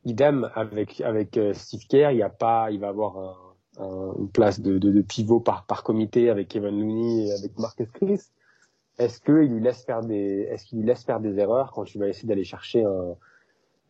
idem 0.05 0.49
avec 0.55 1.01
avec 1.01 1.35
euh, 1.37 1.53
Steve 1.53 1.85
Kerr, 1.89 2.11
il 2.11 2.17
y 2.17 2.23
a 2.23 2.29
pas, 2.29 2.71
il 2.71 2.79
va 2.79 2.89
avoir 2.89 3.17
un, 3.17 3.83
un, 3.83 4.13
une 4.17 4.29
place 4.29 4.61
de, 4.61 4.77
de, 4.77 4.91
de, 4.91 5.01
pivot 5.01 5.41
par 5.41 5.65
par 5.65 5.83
comité 5.83 6.29
avec 6.29 6.47
Kevin 6.47 6.79
Looney 6.79 7.27
et 7.27 7.33
avec 7.33 7.57
Marcus 7.59 7.89
Chris. 7.91 8.21
Est-ce 8.99 9.19
qu'il 9.19 9.53
lui 9.53 9.61
laisse 9.61 9.83
faire 9.83 10.01
des 10.01 10.47
est-ce 10.49 10.65
qu'il 10.65 10.79
lui 10.79 10.85
laisse 10.85 11.03
faire 11.03 11.19
des 11.19 11.37
erreurs 11.39 11.71
quand 11.73 11.83
tu 11.83 11.99
vas 11.99 12.07
essayer 12.07 12.27
d'aller 12.27 12.45
chercher 12.45 12.83
un 12.83 13.15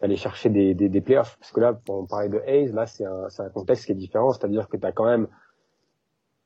aller 0.02 0.16
chercher 0.16 0.50
des, 0.50 0.74
des, 0.74 0.90
des 0.90 1.02
playoffs. 1.02 1.38
Parce 1.40 1.52
que 1.52 1.60
là, 1.60 1.74
pour 1.74 1.96
on 2.00 2.06
parlait 2.06 2.30
de 2.30 2.42
Hayes, 2.46 2.72
là, 2.72 2.86
c'est 2.88 3.06
un, 3.06 3.28
un 3.38 3.50
contexte 3.50 3.86
qui 3.86 3.92
est 3.92 3.96
différent. 3.96 4.32
C'est-à-dire 4.32 4.68
que 4.68 4.78
tu 4.78 4.86
as 4.86 4.92
quand 4.92 5.06
même 5.06 5.28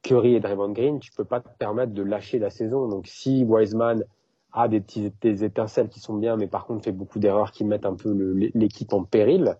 Curry 0.01 0.35
et 0.35 0.39
Draymond 0.39 0.71
Green, 0.71 0.99
tu 0.99 1.11
peux 1.11 1.25
pas 1.25 1.39
te 1.39 1.49
permettre 1.57 1.93
de 1.93 2.03
lâcher 2.03 2.39
la 2.39 2.49
saison. 2.49 2.87
Donc, 2.87 3.07
si 3.07 3.43
Wiseman 3.43 4.03
a 4.51 4.67
des 4.67 4.81
petites 4.81 5.21
des 5.21 5.43
étincelles 5.43 5.89
qui 5.89 5.99
sont 5.99 6.15
bien, 6.15 6.37
mais 6.37 6.47
par 6.47 6.65
contre 6.65 6.83
fait 6.83 6.91
beaucoup 6.91 7.19
d'erreurs 7.19 7.51
qui 7.51 7.65
mettent 7.65 7.85
un 7.85 7.95
peu 7.95 8.11
l'équipe 8.53 8.93
en 8.93 9.03
péril, 9.03 9.57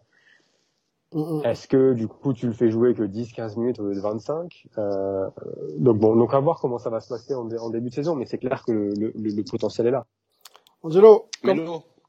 est-ce 1.43 1.67
que 1.67 1.93
du 1.93 2.07
coup 2.07 2.33
tu 2.33 2.47
le 2.47 2.53
fais 2.53 2.69
jouer 2.69 2.93
que 2.93 3.03
10-15 3.03 3.59
minutes 3.59 3.79
au 3.79 3.87
lieu 3.87 3.95
de 3.95 3.99
25 3.99 4.67
euh, 4.77 5.29
Donc 5.77 5.97
bon, 5.97 6.15
donc 6.15 6.33
à 6.33 6.39
voir 6.39 6.59
comment 6.59 6.77
ça 6.77 6.89
va 6.89 6.99
se 6.99 7.09
passer 7.09 7.33
en, 7.33 7.49
en 7.49 7.69
début 7.69 7.89
de 7.89 7.95
saison, 7.95 8.15
mais 8.15 8.25
c'est 8.25 8.37
clair 8.37 8.63
que 8.65 8.71
le, 8.71 8.89
le, 8.95 9.11
le, 9.15 9.43
potentiel 9.43 9.87
est 9.87 9.91
là. 9.91 10.05
Angelo, 10.81 11.27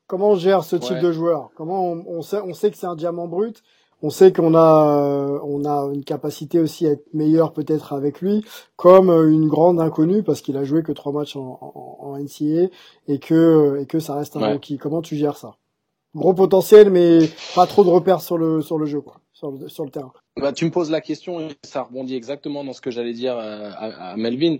Comment 0.06 0.30
on 0.30 0.36
gère 0.36 0.64
ce 0.64 0.76
type 0.76 0.98
de 0.98 1.12
joueur? 1.12 1.50
Comment 1.56 1.92
on, 1.92 2.22
sait, 2.22 2.40
on 2.40 2.52
sait 2.52 2.70
que 2.70 2.76
c'est 2.76 2.86
un 2.86 2.96
diamant 2.96 3.26
brut. 3.26 3.62
On 4.02 4.10
sait 4.10 4.34
qu'on 4.34 4.54
a, 4.54 4.98
euh, 4.98 5.38
on 5.44 5.64
a 5.64 5.90
une 5.94 6.04
capacité 6.04 6.60
aussi 6.60 6.86
à 6.86 6.90
être 6.90 7.06
meilleur 7.14 7.54
peut-être 7.54 7.94
avec 7.94 8.20
lui, 8.20 8.44
comme 8.76 9.08
euh, 9.08 9.32
une 9.32 9.48
grande 9.48 9.80
inconnue 9.80 10.22
parce 10.22 10.42
qu'il 10.42 10.58
a 10.58 10.64
joué 10.64 10.82
que 10.82 10.92
trois 10.92 11.12
matchs 11.12 11.36
en, 11.36 11.58
en, 12.00 12.18
NCAA 12.18 12.68
et 13.08 13.18
que 13.18 13.78
et 13.80 13.86
que 13.86 14.00
ça 14.00 14.14
reste 14.14 14.36
un 14.36 14.52
rookie. 14.52 14.76
Comment 14.76 15.00
tu 15.00 15.16
gères 15.16 15.38
ça? 15.38 15.56
Gros 16.14 16.34
potentiel, 16.34 16.90
mais 16.90 17.20
pas 17.54 17.66
trop 17.66 17.82
de 17.82 17.88
repères 17.88 18.20
sur 18.20 18.36
le 18.36 18.60
sur 18.60 18.76
le 18.76 18.84
jeu, 18.84 19.00
quoi, 19.00 19.20
sur 19.32 19.50
le, 19.50 19.68
sur 19.68 19.84
le 19.84 19.90
terrain. 19.90 20.12
Bah, 20.36 20.52
tu 20.52 20.66
me 20.66 20.70
poses 20.70 20.90
la 20.90 21.00
question 21.00 21.40
et 21.40 21.48
ça 21.62 21.84
rebondit 21.84 22.14
exactement 22.14 22.62
dans 22.62 22.74
ce 22.74 22.82
que 22.82 22.90
j'allais 22.90 23.14
dire 23.14 23.38
euh, 23.38 23.70
à, 23.74 24.10
à, 24.10 24.16
Melvin. 24.16 24.58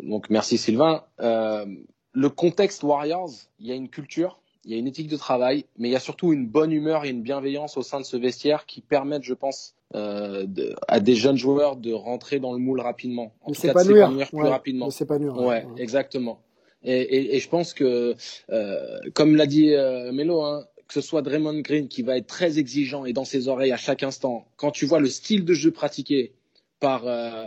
Donc 0.00 0.30
merci 0.30 0.56
Sylvain. 0.56 1.02
Euh, 1.20 1.66
le 2.12 2.28
contexte 2.30 2.82
Warriors, 2.82 3.30
il 3.58 3.66
y 3.66 3.72
a 3.72 3.74
une 3.74 3.90
culture 3.90 4.40
il 4.64 4.72
y 4.72 4.74
a 4.74 4.78
une 4.78 4.86
éthique 4.86 5.08
de 5.08 5.16
travail, 5.16 5.66
mais 5.78 5.88
il 5.88 5.92
y 5.92 5.96
a 5.96 6.00
surtout 6.00 6.32
une 6.32 6.46
bonne 6.46 6.72
humeur 6.72 7.04
et 7.04 7.10
une 7.10 7.22
bienveillance 7.22 7.76
au 7.76 7.82
sein 7.82 8.00
de 8.00 8.04
ce 8.04 8.16
vestiaire 8.16 8.66
qui 8.66 8.80
permettent, 8.80 9.24
je 9.24 9.34
pense, 9.34 9.74
euh, 9.94 10.44
de, 10.46 10.74
à 10.88 11.00
des 11.00 11.14
jeunes 11.14 11.36
joueurs 11.36 11.76
de 11.76 11.92
rentrer 11.92 12.40
dans 12.40 12.52
le 12.52 12.58
moule 12.58 12.80
rapidement. 12.80 13.34
En 13.42 13.52
tout 13.52 13.60
cas, 13.60 13.74
de 13.74 13.78
s'épanouir 13.78 14.28
plus 14.28 14.48
rapidement. 14.48 14.88
Ouais, 14.88 15.46
ouais, 15.46 15.66
exactement. 15.76 16.40
Et, 16.82 17.00
et, 17.00 17.36
et, 17.36 17.38
je 17.38 17.48
pense 17.48 17.72
que, 17.72 18.14
euh, 18.50 18.98
comme 19.14 19.36
l'a 19.36 19.46
dit 19.46 19.72
euh, 19.72 20.12
Melo, 20.12 20.42
hein, 20.42 20.64
que 20.86 20.94
ce 20.94 21.00
soit 21.00 21.22
Draymond 21.22 21.60
Green 21.60 21.88
qui 21.88 22.02
va 22.02 22.16
être 22.16 22.26
très 22.26 22.58
exigeant 22.58 23.04
et 23.04 23.12
dans 23.12 23.24
ses 23.24 23.48
oreilles 23.48 23.72
à 23.72 23.76
chaque 23.76 24.02
instant, 24.02 24.46
quand 24.56 24.70
tu 24.70 24.84
vois 24.84 25.00
le 25.00 25.08
style 25.08 25.44
de 25.44 25.54
jeu 25.54 25.70
pratiqué 25.70 26.34
par, 26.80 27.06
euh, 27.06 27.46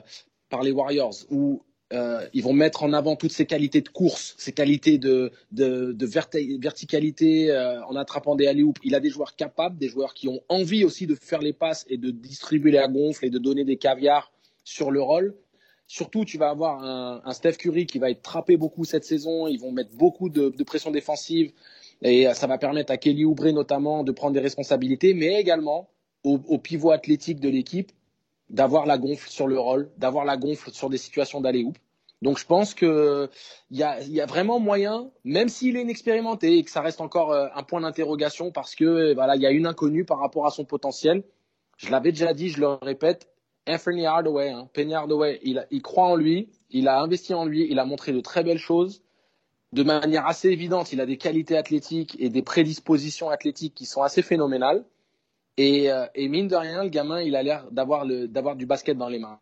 par 0.49 0.63
les 0.63 0.71
Warriors, 0.71 1.13
où 1.30 1.62
euh, 1.93 2.28
ils 2.34 2.43
vont 2.43 2.52
mettre 2.52 2.84
en 2.84 2.91
avant 2.91 3.15
toutes 3.15 3.32
ces 3.32 3.45
qualités 3.45 3.80
de 3.80 3.88
course, 3.88 4.36
ces 4.38 4.52
qualités 4.52 4.97
de, 4.97 5.32
verticalité 5.54 7.50
euh, 7.50 7.82
en 7.86 7.95
attrapant 7.95 8.36
des 8.36 8.47
alley 8.47 8.63
Il 8.84 8.93
a 8.93 9.00
des 9.00 9.10
joueurs 9.10 9.38
capables, 9.38 9.78
des 9.78 9.88
joueurs 9.88 10.13
qui 10.13 10.28
ont 10.28 10.41
envie 10.50 10.84
aussi 10.84 11.08
de 11.08 11.15
faire 11.15 11.39
les 11.39 11.54
passes 11.54 11.86
et 11.89 11.97
de 11.97 12.12
distribuer 12.12 12.71
la 12.71 12.89
gonfle 12.89 13.26
et 13.26 13.30
de 13.30 13.39
donner 13.39 13.63
des 13.63 13.78
caviars 13.78 14.34
sur 14.65 14.91
le 14.91 15.02
rôle. 15.02 15.34
Surtout, 15.89 16.26
tu 16.26 16.38
vas 16.38 16.50
avoir 16.50 16.84
un, 16.84 17.32
Steph 17.32 17.54
Curry 17.54 17.86
qui 17.86 18.00
va 18.00 18.10
être 18.10 18.21
trappé 18.21 18.58
beaucoup 18.58 18.84
cette 18.84 19.06
saison. 19.06 19.47
Ils 19.47 19.58
vont 19.58 19.71
mettre 19.71 19.95
beaucoup 19.95 20.28
de, 20.28 20.52
pression 20.63 20.91
défensive 20.91 21.54
et 22.02 22.28
ça 22.34 22.47
va 22.47 22.58
permettre 22.58 22.91
à 22.91 22.97
Kelly 22.97 23.23
Oubre 23.23 23.50
notamment 23.54 24.04
de 24.04 24.12
prendre 24.12 24.34
des 24.34 24.41
responsabilités, 24.41 25.13
mais 25.13 25.39
également 25.39 25.89
au 26.26 26.58
pivot 26.58 26.91
athlétique 26.91 27.39
de 27.39 27.47
l'équipe 27.47 27.93
d'avoir 28.49 28.86
la 28.86 28.97
gonfle 28.97 29.29
sur 29.29 29.47
le 29.47 29.60
roll, 29.60 29.89
d'avoir 29.97 30.25
la 30.25 30.38
gonfle 30.38 30.71
sur 30.71 30.89
des 30.89 30.97
situations 30.97 31.41
d'aller 31.41 31.63
hoop. 31.63 31.77
Donc 32.21 32.39
je 32.39 32.45
pense 32.45 32.73
que 32.73 33.29
il 33.69 33.77
y 33.77 33.83
a, 33.83 34.01
y 34.01 34.21
a, 34.21 34.25
vraiment 34.25 34.60
moyen, 34.60 35.12
même 35.23 35.49
s'il 35.49 35.77
est 35.77 35.81
inexpérimenté 35.81 36.57
et 36.57 36.63
que 36.63 36.71
ça 36.71 36.81
reste 36.81 36.99
encore 36.99 37.31
euh, 37.31 37.47
un 37.53 37.63
point 37.63 37.81
d'interrogation 37.81 38.51
parce 38.51 38.73
que 38.73 39.13
voilà, 39.13 39.36
il 39.36 39.41
y 39.41 39.45
a 39.45 39.51
une 39.51 39.67
inconnue 39.67 40.03
par 40.03 40.19
rapport 40.19 40.47
à 40.47 40.51
son 40.51 40.65
potentiel. 40.65 41.23
Je 41.77 41.91
l'avais 41.91 42.12
déjà 42.12 42.33
dit, 42.33 42.49
je 42.49 42.60
le 42.60 42.69
répète, 42.69 43.29
Anthony 43.67 44.05
Hardaway, 44.05 44.49
hein, 44.49 44.67
Penny 44.73 44.95
Hardaway, 44.95 45.39
il, 45.43 45.67
il 45.69 45.81
croit 45.81 46.07
en 46.07 46.15
lui, 46.15 46.49
il 46.71 46.88
a 46.88 46.99
investi 47.01 47.33
en 47.33 47.45
lui, 47.45 47.67
il 47.69 47.77
a 47.77 47.86
montré 47.86 48.13
de 48.13 48.21
très 48.21 48.43
belles 48.43 48.57
choses. 48.57 49.03
De 49.73 49.83
manière 49.83 50.25
assez 50.25 50.49
évidente, 50.49 50.93
il 50.93 51.01
a 51.01 51.05
des 51.05 51.17
qualités 51.17 51.57
athlétiques 51.57 52.15
et 52.19 52.29
des 52.29 52.41
prédispositions 52.41 53.29
athlétiques 53.29 53.75
qui 53.75 53.86
sont 53.86 54.01
assez 54.01 54.21
phénoménales. 54.21 54.86
Et, 55.57 55.91
euh, 55.91 56.05
et 56.13 56.27
mine 56.27 56.47
de 56.47 56.55
rien, 56.55 56.83
le 56.83 56.89
gamin, 56.89 57.21
il 57.21 57.35
a 57.35 57.43
l'air 57.43 57.65
d'avoir 57.71 58.05
du 58.05 58.65
basket 58.65 58.97
dans 58.97 59.09
les 59.09 59.19
mains. 59.19 59.39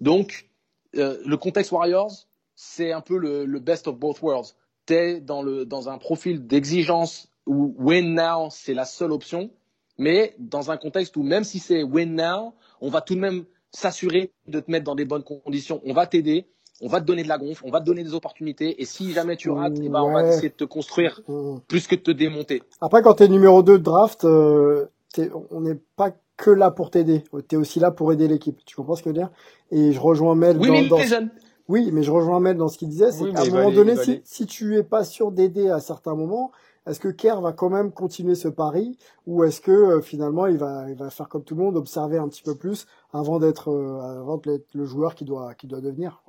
Donc, 0.00 0.48
euh, 0.96 1.18
le 1.24 1.36
contexte 1.36 1.72
Warriors, 1.72 2.26
c'est 2.54 2.92
un 2.92 3.00
peu 3.00 3.16
le, 3.16 3.46
le, 3.46 3.58
best 3.60 3.88
of 3.88 3.96
both 3.96 4.20
worlds. 4.20 4.54
T'es 4.86 5.20
dans, 5.20 5.42
le, 5.42 5.64
dans 5.64 5.88
un 5.88 5.98
profil 5.98 6.46
d'exigence 6.46 7.28
où 7.46 7.74
win 7.78 8.14
now, 8.14 8.48
c'est 8.50 8.74
la 8.74 8.84
seule 8.84 9.12
option, 9.12 9.50
mais 9.98 10.34
dans 10.38 10.70
un 10.70 10.76
contexte 10.76 11.16
où 11.16 11.22
même 11.22 11.44
si 11.44 11.58
c'est 11.58 11.82
win 11.82 12.14
now, 12.14 12.54
on 12.80 12.90
va 12.90 13.00
tout 13.00 13.14
de 13.14 13.20
même 13.20 13.44
s'assurer 13.70 14.32
de 14.46 14.60
te 14.60 14.70
mettre 14.70 14.84
dans 14.84 14.94
des 14.94 15.04
bonnes 15.04 15.24
conditions. 15.24 15.80
On 15.84 15.94
va 15.94 16.06
t'aider, 16.06 16.46
on 16.80 16.88
va 16.88 17.00
te 17.00 17.06
donner 17.06 17.22
de 17.22 17.28
la 17.28 17.38
gonfle, 17.38 17.64
on 17.66 17.70
va 17.70 17.80
te 17.80 17.86
donner 17.86 18.04
des 18.04 18.14
opportunités, 18.14 18.80
et 18.80 18.84
si 18.84 19.12
jamais 19.12 19.36
tu 19.36 19.50
rates, 19.50 19.78
eh 19.82 19.88
ben, 19.88 20.02
on 20.02 20.12
va 20.12 20.28
essayer 20.28 20.50
de 20.50 20.54
te 20.54 20.64
construire 20.64 21.22
mmh. 21.26 21.58
plus 21.66 21.86
que 21.86 21.94
de 21.96 22.00
te 22.00 22.10
démonter. 22.10 22.62
Après, 22.80 23.02
quand 23.02 23.14
tu 23.14 23.24
es 23.24 23.28
numéro 23.28 23.62
2 23.62 23.78
de 23.78 23.82
draft, 23.82 24.24
euh, 24.24 24.86
on 25.50 25.60
n'est 25.60 25.78
pas 25.96 26.12
que 26.36 26.50
là 26.50 26.70
pour 26.70 26.90
t'aider. 26.90 27.22
Tu 27.48 27.54
es 27.54 27.58
aussi 27.58 27.80
là 27.80 27.90
pour 27.90 28.12
aider 28.12 28.28
l'équipe. 28.28 28.64
Tu 28.64 28.76
comprends 28.76 28.96
ce 28.96 29.02
que 29.02 29.10
je 29.10 29.14
veux 29.14 29.20
dire? 29.20 29.30
Et 29.70 29.92
je 29.92 30.00
rejoins 30.00 30.34
Mel 30.34 30.58
oui, 30.58 30.88
dans, 30.88 30.98
mais 30.98 31.08
dans... 31.08 31.28
Oui, 31.68 31.90
mais 31.92 32.02
je 32.02 32.10
rejoins 32.10 32.40
Mel 32.40 32.56
dans 32.56 32.68
ce 32.68 32.76
qu'il 32.76 32.88
disait, 32.88 33.10
c'est 33.10 33.32
qu'à 33.32 33.42
un 33.42 33.48
moment 33.48 33.70
donné, 33.70 33.96
si, 33.96 34.20
si, 34.24 34.46
tu 34.46 34.76
es 34.76 34.82
pas 34.82 35.04
sûr 35.04 35.32
d'aider 35.32 35.70
à 35.70 35.80
certains 35.80 36.14
moments, 36.14 36.50
est-ce 36.86 37.00
que 37.00 37.08
Kerr 37.08 37.40
va 37.40 37.52
quand 37.52 37.70
même 37.70 37.90
continuer 37.90 38.34
ce 38.34 38.48
pari? 38.48 38.98
Ou 39.26 39.44
est-ce 39.44 39.62
que 39.62 39.70
euh, 39.70 40.00
finalement 40.02 40.46
il 40.46 40.58
va, 40.58 40.90
il 40.90 40.96
va 40.96 41.08
faire 41.08 41.28
comme 41.28 41.42
tout 41.42 41.54
le 41.54 41.62
monde, 41.62 41.76
observer 41.76 42.18
un 42.18 42.28
petit 42.28 42.42
peu 42.42 42.54
plus 42.54 42.86
avant 43.12 43.38
d'être 43.38 43.70
euh, 43.70 44.20
avant 44.20 44.36
d'être 44.36 44.66
le 44.74 44.84
joueur 44.84 45.14
qui 45.14 45.24
doit, 45.24 45.54
qui 45.54 45.66
doit 45.66 45.80
devenir 45.80 46.22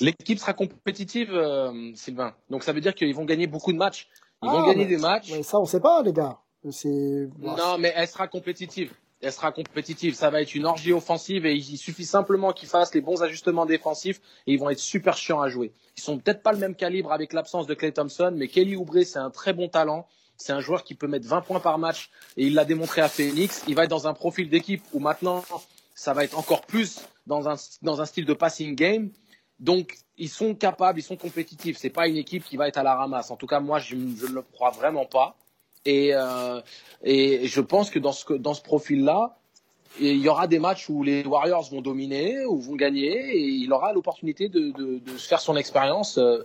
L'équipe 0.00 0.38
sera 0.38 0.52
compétitive, 0.52 1.30
euh, 1.32 1.72
Sylvain. 1.94 2.34
Donc 2.50 2.62
ça 2.62 2.72
veut 2.72 2.80
dire 2.80 2.94
qu'ils 2.94 3.14
vont 3.14 3.24
gagner 3.24 3.46
beaucoup 3.46 3.72
de 3.72 3.78
matchs. 3.78 4.08
Ils 4.42 4.50
vont 4.50 4.62
ah, 4.62 4.66
gagner 4.68 4.84
des 4.84 4.98
matchs. 4.98 5.32
Mais 5.32 5.42
ça, 5.42 5.58
on 5.58 5.64
sait 5.64 5.80
pas, 5.80 6.02
les 6.02 6.12
gars. 6.12 6.38
C'est. 6.70 7.28
Non, 7.38 7.78
mais 7.78 7.92
elle 7.94 8.08
sera 8.08 8.28
compétitive 8.28 8.92
elle 9.20 9.32
sera 9.32 9.52
compétitive. 9.52 10.14
Ça 10.14 10.30
va 10.30 10.42
être 10.42 10.54
une 10.54 10.66
orgie 10.66 10.92
offensive 10.92 11.46
et 11.46 11.54
il 11.54 11.78
suffit 11.78 12.04
simplement 12.04 12.52
qu'ils 12.52 12.68
fassent 12.68 12.94
les 12.94 13.00
bons 13.00 13.22
ajustements 13.22 13.66
défensifs 13.66 14.20
et 14.46 14.52
ils 14.52 14.58
vont 14.58 14.70
être 14.70 14.78
super 14.78 15.16
chiants 15.16 15.40
à 15.40 15.48
jouer. 15.48 15.72
Ils 15.96 16.02
sont 16.02 16.18
peut-être 16.18 16.42
pas 16.42 16.52
le 16.52 16.58
même 16.58 16.74
calibre 16.74 17.12
avec 17.12 17.32
l'absence 17.32 17.66
de 17.66 17.74
Clay 17.74 17.92
Thompson, 17.92 18.32
mais 18.34 18.48
Kelly 18.48 18.76
Oubre, 18.76 19.02
c'est 19.04 19.18
un 19.18 19.30
très 19.30 19.52
bon 19.52 19.68
talent. 19.68 20.06
C'est 20.36 20.52
un 20.52 20.60
joueur 20.60 20.84
qui 20.84 20.94
peut 20.94 21.06
mettre 21.06 21.26
20 21.26 21.40
points 21.40 21.60
par 21.60 21.78
match 21.78 22.10
et 22.36 22.46
il 22.46 22.54
l'a 22.54 22.66
démontré 22.66 23.00
à 23.00 23.08
Phoenix. 23.08 23.64
Il 23.68 23.74
va 23.74 23.84
être 23.84 23.90
dans 23.90 24.06
un 24.06 24.12
profil 24.12 24.50
d'équipe 24.50 24.82
où 24.92 24.98
maintenant, 24.98 25.42
ça 25.94 26.12
va 26.12 26.24
être 26.24 26.38
encore 26.38 26.60
plus 26.60 27.00
dans 27.26 27.48
un, 27.48 27.54
dans 27.80 28.02
un 28.02 28.04
style 28.04 28.26
de 28.26 28.34
passing 28.34 28.74
game. 28.74 29.10
Donc, 29.60 29.96
ils 30.18 30.28
sont 30.28 30.54
capables, 30.54 30.98
ils 30.98 31.02
sont 31.02 31.16
compétitifs. 31.16 31.78
C'est 31.78 31.88
pas 31.88 32.06
une 32.06 32.18
équipe 32.18 32.44
qui 32.44 32.58
va 32.58 32.68
être 32.68 32.76
à 32.76 32.82
la 32.82 32.94
ramasse. 32.94 33.30
En 33.30 33.36
tout 33.36 33.46
cas, 33.46 33.60
moi, 33.60 33.78
je 33.78 33.96
ne 33.96 34.26
le 34.26 34.42
crois 34.42 34.70
vraiment 34.70 35.06
pas. 35.06 35.38
Et, 35.86 36.10
euh, 36.12 36.60
et 37.02 37.46
je 37.46 37.60
pense 37.60 37.90
que 37.90 37.98
dans 37.98 38.12
ce, 38.12 38.32
dans 38.34 38.54
ce 38.54 38.62
profil-là, 38.62 39.38
il 40.00 40.18
y 40.18 40.28
aura 40.28 40.46
des 40.46 40.58
matchs 40.58 40.88
où 40.90 41.02
les 41.02 41.24
Warriors 41.24 41.70
vont 41.70 41.80
dominer 41.80 42.44
ou 42.44 42.58
vont 42.58 42.76
gagner 42.76 43.36
et 43.36 43.40
il 43.40 43.72
aura 43.72 43.92
l'opportunité 43.92 44.48
de, 44.48 44.70
de, 44.72 44.98
de, 44.98 45.16
se 45.16 45.26
faire 45.26 45.40
son 45.40 45.56
expérience 45.56 46.18
euh, 46.18 46.44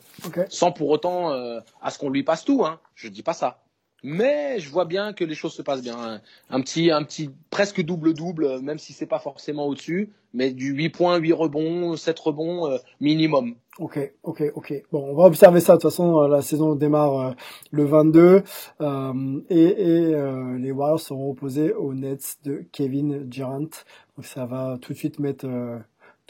sans 0.49 0.71
pour 0.71 0.89
autant 0.89 1.31
euh, 1.31 1.59
à 1.81 1.91
ce 1.91 1.99
qu'on 1.99 2.09
lui 2.09 2.23
passe 2.23 2.45
tout. 2.45 2.63
Hein. 2.65 2.79
Je 2.95 3.09
dis 3.09 3.23
pas 3.23 3.33
ça. 3.33 3.61
Mais 4.03 4.59
je 4.59 4.69
vois 4.69 4.85
bien 4.85 5.13
que 5.13 5.23
les 5.23 5.35
choses 5.35 5.53
se 5.53 5.61
passent 5.61 5.83
bien. 5.83 6.21
Un 6.49 6.61
petit, 6.61 6.91
un 6.91 7.03
petit 7.03 7.29
presque 7.49 7.81
double-double, 7.81 8.59
même 8.61 8.79
si 8.79 8.93
c'est 8.93 9.05
pas 9.05 9.19
forcément 9.19 9.67
au-dessus, 9.67 10.09
mais 10.33 10.51
du 10.51 10.73
8 10.73 10.89
points, 10.89 11.17
8 11.17 11.33
rebonds, 11.33 11.95
7 11.95 12.17
rebonds 12.19 12.67
euh, 12.67 12.77
minimum. 12.99 13.55
Ok, 13.79 13.97
ok, 14.23 14.43
ok. 14.53 14.83
Bon, 14.91 15.11
on 15.11 15.15
va 15.15 15.23
observer 15.23 15.61
ça. 15.61 15.73
De 15.73 15.81
toute 15.81 15.89
façon, 15.89 16.21
euh, 16.21 16.27
la 16.27 16.41
saison 16.41 16.75
démarre 16.75 17.19
euh, 17.19 17.31
le 17.71 17.85
22 17.85 18.43
euh, 18.81 19.41
et, 19.49 19.59
et 19.59 20.15
les 20.59 20.71
Warriors 20.71 20.99
seront 20.99 21.31
opposés 21.31 21.73
aux 21.73 21.93
Nets 21.93 22.37
de 22.43 22.65
Kevin 22.71 23.27
Durant. 23.27 23.59
Donc 23.59 24.25
ça 24.25 24.45
va 24.45 24.77
tout 24.81 24.93
de 24.93 24.97
suite 24.97 25.19
mettre 25.19 25.47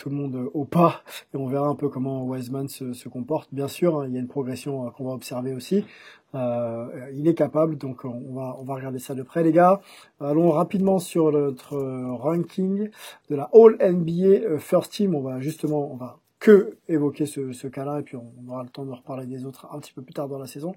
tout 0.02 0.10
le 0.10 0.16
monde 0.16 0.50
au 0.54 0.66
pas 0.66 1.04
et 1.32 1.38
on 1.38 1.46
verra 1.46 1.68
un 1.68 1.76
peu 1.76 1.88
comment 1.88 2.26
Wiseman 2.26 2.68
se, 2.68 3.08
comporte. 3.08 3.50
Bien 3.54 3.68
sûr, 3.68 4.00
hein, 4.00 4.08
il 4.08 4.14
y 4.14 4.18
a 4.18 4.20
une 4.20 4.28
progression 4.28 4.90
qu'on 4.92 5.06
va 5.06 5.12
observer 5.12 5.54
aussi. 5.54 5.86
Euh, 6.34 6.88
il 7.14 7.28
est 7.28 7.36
capable, 7.36 7.78
donc 7.78 8.04
on 8.06 8.34
va, 8.34 8.58
on 8.60 8.64
va 8.64 8.76
regarder 8.76 9.00
ça 9.00 9.14
de 9.14 9.22
près, 9.22 9.44
les 9.44 9.52
gars. 9.52 9.80
Allons 10.20 10.50
rapidement 10.50 10.98
sur 10.98 11.32
notre 11.32 11.78
ranking 11.78 12.90
de 13.30 13.36
la 13.36 13.50
All 13.54 13.78
NBA 13.80 14.58
First 14.60 14.94
Team. 14.94 15.14
On 15.14 15.22
va 15.22 15.40
justement, 15.40 15.92
on 15.92 15.98
va 15.98 16.18
que 16.40 16.78
évoquer 16.88 17.28
ce, 17.28 17.68
cas-là 17.68 18.00
et 18.00 18.02
puis 18.02 18.18
on, 18.18 18.50
aura 18.50 18.64
le 18.64 18.70
temps 18.70 18.86
de 18.86 18.92
reparler 18.92 19.28
des 19.28 19.46
autres 19.46 19.68
un 19.72 19.78
petit 19.80 19.94
peu 19.94 20.02
plus 20.02 20.16
tard 20.16 20.28
dans 20.28 20.40
la 20.40 20.48
saison. 20.48 20.74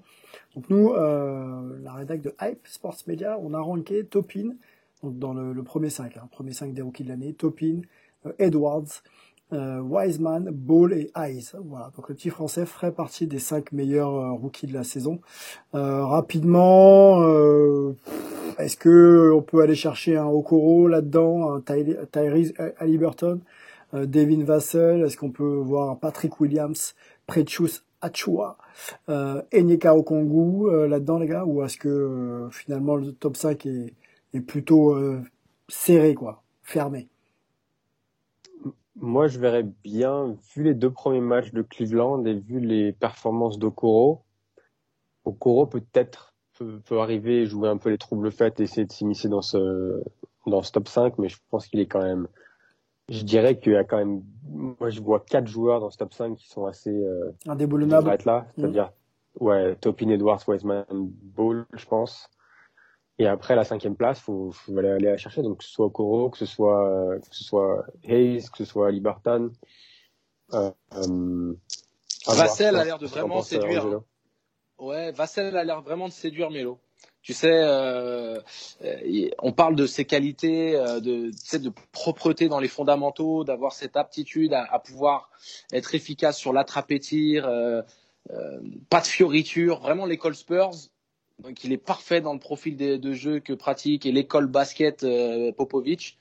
Donc 0.53 0.69
nous, 0.69 0.91
euh, 0.91 1.79
la 1.81 1.93
rédac 1.93 2.21
de 2.21 2.35
Hype 2.39 2.67
Sports 2.67 2.97
Media, 3.07 3.39
on 3.41 3.55
a 3.55 3.59
ranké 3.59 4.05
Topin 4.05 4.51
donc 5.05 5.19
dans 5.19 5.33
le, 5.33 5.63
premier 5.63 5.89
5, 5.89 6.17
hein, 6.17 6.27
premier 6.31 6.53
5 6.53 6.73
des 6.73 6.81
rookies 6.81 7.03
de 7.03 7.09
l'année, 7.09 7.33
Topin, 7.33 7.81
euh, 8.25 8.33
Edwards, 8.39 9.03
euh, 9.53 9.79
Wiseman, 9.79 10.49
Ball 10.51 10.93
et 10.93 11.11
Eyes. 11.15 11.51
Voilà, 11.63 11.91
donc 11.95 12.09
le 12.09 12.15
petit 12.15 12.29
français 12.29 12.65
ferait 12.65 12.91
partie 12.91 13.27
des 13.27 13.39
cinq 13.39 13.71
meilleurs 13.71 14.15
euh, 14.15 14.31
rookies 14.31 14.67
de 14.67 14.73
la 14.73 14.83
saison. 14.83 15.19
Euh, 15.75 16.03
rapidement, 16.05 17.21
est-ce 18.57 18.77
que 18.77 19.31
on 19.33 19.41
peut 19.41 19.61
aller 19.61 19.75
chercher 19.75 20.17
un 20.17 20.25
Okoro 20.25 20.87
là-dedans, 20.87 21.51
un 21.53 21.61
Ty 21.61 21.95
Tyrese 22.11 22.53
Halliburton, 22.77 23.41
Devin 23.93 24.43
Vassell, 24.43 25.03
est-ce 25.03 25.15
qu'on 25.15 25.31
peut 25.31 25.43
voir 25.43 25.99
Patrick 25.99 26.39
Williams, 26.39 26.95
Prechus 27.27 27.83
Achua, 28.01 28.57
euh, 29.09 29.41
Enyeka 29.53 29.95
Okongu 29.95 30.87
là-dedans 30.87 31.19
les 31.19 31.27
gars, 31.27 31.45
ou 31.45 31.63
est-ce 31.63 31.77
que 31.77 32.47
finalement 32.51 32.95
le 32.95 33.13
top 33.13 33.37
5 33.37 33.65
est, 33.67 33.93
est 34.33 34.41
plutôt 34.41 34.97
serré 35.69 36.13
quoi, 36.15 36.43
fermé? 36.63 37.07
Moi, 39.05 39.27
je 39.27 39.39
verrais 39.39 39.63
bien, 39.83 40.35
vu 40.53 40.63
les 40.63 40.73
deux 40.73 40.91
premiers 40.91 41.21
matchs 41.21 41.51
de 41.51 41.61
Cleveland 41.61 42.25
et 42.25 42.33
vu 42.33 42.59
les 42.59 42.91
performances 42.91 43.59
d'Okoro, 43.59 44.23
Okoro 45.23 45.65
peut-être 45.67 46.33
peut, 46.57 46.79
peut, 46.85 46.99
arriver 46.99 47.41
et 47.41 47.45
jouer 47.45 47.69
un 47.69 47.77
peu 47.77 47.89
les 47.89 47.97
troubles 47.97 48.31
faits 48.31 48.59
et 48.59 48.63
essayer 48.63 48.85
de 48.85 48.91
s'immiscer 48.91 49.29
dans 49.29 49.41
ce, 49.41 50.03
dans 50.47 50.61
ce 50.61 50.71
top 50.71 50.87
5, 50.87 51.17
mais 51.17 51.29
je 51.29 51.37
pense 51.49 51.67
qu'il 51.67 51.79
est 51.79 51.87
quand 51.87 52.01
même, 52.01 52.27
je 53.09 53.23
dirais 53.23 53.59
qu'il 53.59 53.73
y 53.73 53.77
a 53.77 53.83
quand 53.83 53.97
même, 53.97 54.23
moi 54.49 54.89
je 54.89 55.01
vois 55.01 55.19
quatre 55.19 55.47
joueurs 55.47 55.79
dans 55.79 55.89
ce 55.89 55.97
top 55.97 56.13
5 56.13 56.35
qui 56.35 56.47
sont 56.47 56.65
assez, 56.65 56.91
euh, 56.91 57.31
indéboulonnables. 57.47 58.09
Être 58.09 58.25
là, 58.25 58.47
c'est-à-dire, 58.55 58.91
ouais, 59.39 59.75
Topin, 59.75 60.09
Edwards, 60.09 60.41
Wiseman, 60.47 60.85
Ball, 60.91 61.65
je 61.73 61.85
pense. 61.85 62.29
Et 63.17 63.27
après, 63.27 63.55
la 63.55 63.63
cinquième 63.63 63.95
place, 63.95 64.19
faut, 64.19 64.51
faut 64.51 64.77
aller, 64.77 64.89
aller 64.89 65.05
la 65.07 65.17
chercher. 65.17 65.41
Donc, 65.41 65.59
que 65.59 65.63
ce 65.63 65.71
soit 65.71 65.85
Okoro, 65.85 66.29
que 66.29 66.37
ce 66.37 66.45
soit, 66.45 67.17
que 67.19 67.35
ce 67.35 67.43
soit 67.43 67.85
Hayes, 68.03 68.43
que 68.51 68.57
ce 68.57 68.65
soit 68.65 68.91
Libertan. 68.91 69.49
Euh, 70.53 70.71
euh, 70.93 71.53
Vassel 72.27 72.75
a 72.75 72.83
l'air 72.83 72.99
de 72.99 73.07
vraiment 73.07 73.41
séduire. 73.41 73.85
Hein. 73.85 74.03
Ouais, 74.77 75.11
Vassel 75.11 75.55
a 75.55 75.63
l'air 75.63 75.81
vraiment 75.81 76.07
de 76.07 76.13
séduire 76.13 76.51
Melo. 76.51 76.79
Tu 77.21 77.33
sais, 77.33 77.49
euh, 77.51 78.39
on 79.39 79.51
parle 79.51 79.75
de 79.75 79.87
ses 79.87 80.05
qualités, 80.05 80.75
euh, 80.75 80.99
de, 80.99 81.31
tu 81.31 81.37
sais, 81.37 81.57
de 81.57 81.71
propreté 81.91 82.49
dans 82.49 82.59
les 82.59 82.67
fondamentaux, 82.67 83.43
d'avoir 83.43 83.73
cette 83.73 83.97
aptitude 83.97 84.53
à, 84.53 84.63
à, 84.63 84.77
pouvoir 84.77 85.31
être 85.73 85.95
efficace 85.95 86.37
sur 86.37 86.53
l'attrape-tir, 86.53 87.47
euh, 87.47 87.81
euh, 88.29 88.59
pas 88.91 89.01
de 89.01 89.07
fioriture. 89.07 89.79
Vraiment, 89.79 90.05
l'école 90.05 90.35
Spurs, 90.35 90.69
donc 91.39 91.63
il 91.63 91.73
est 91.73 91.77
parfait 91.77 92.21
dans 92.21 92.33
le 92.33 92.39
profil 92.39 92.77
de, 92.77 93.13
jeu 93.13 93.39
que 93.39 93.53
pratique 93.53 94.05
et 94.05 94.11
l'école 94.11 94.47
basket 94.47 95.03
euh, 95.03 95.51
Popovic. 95.51 96.17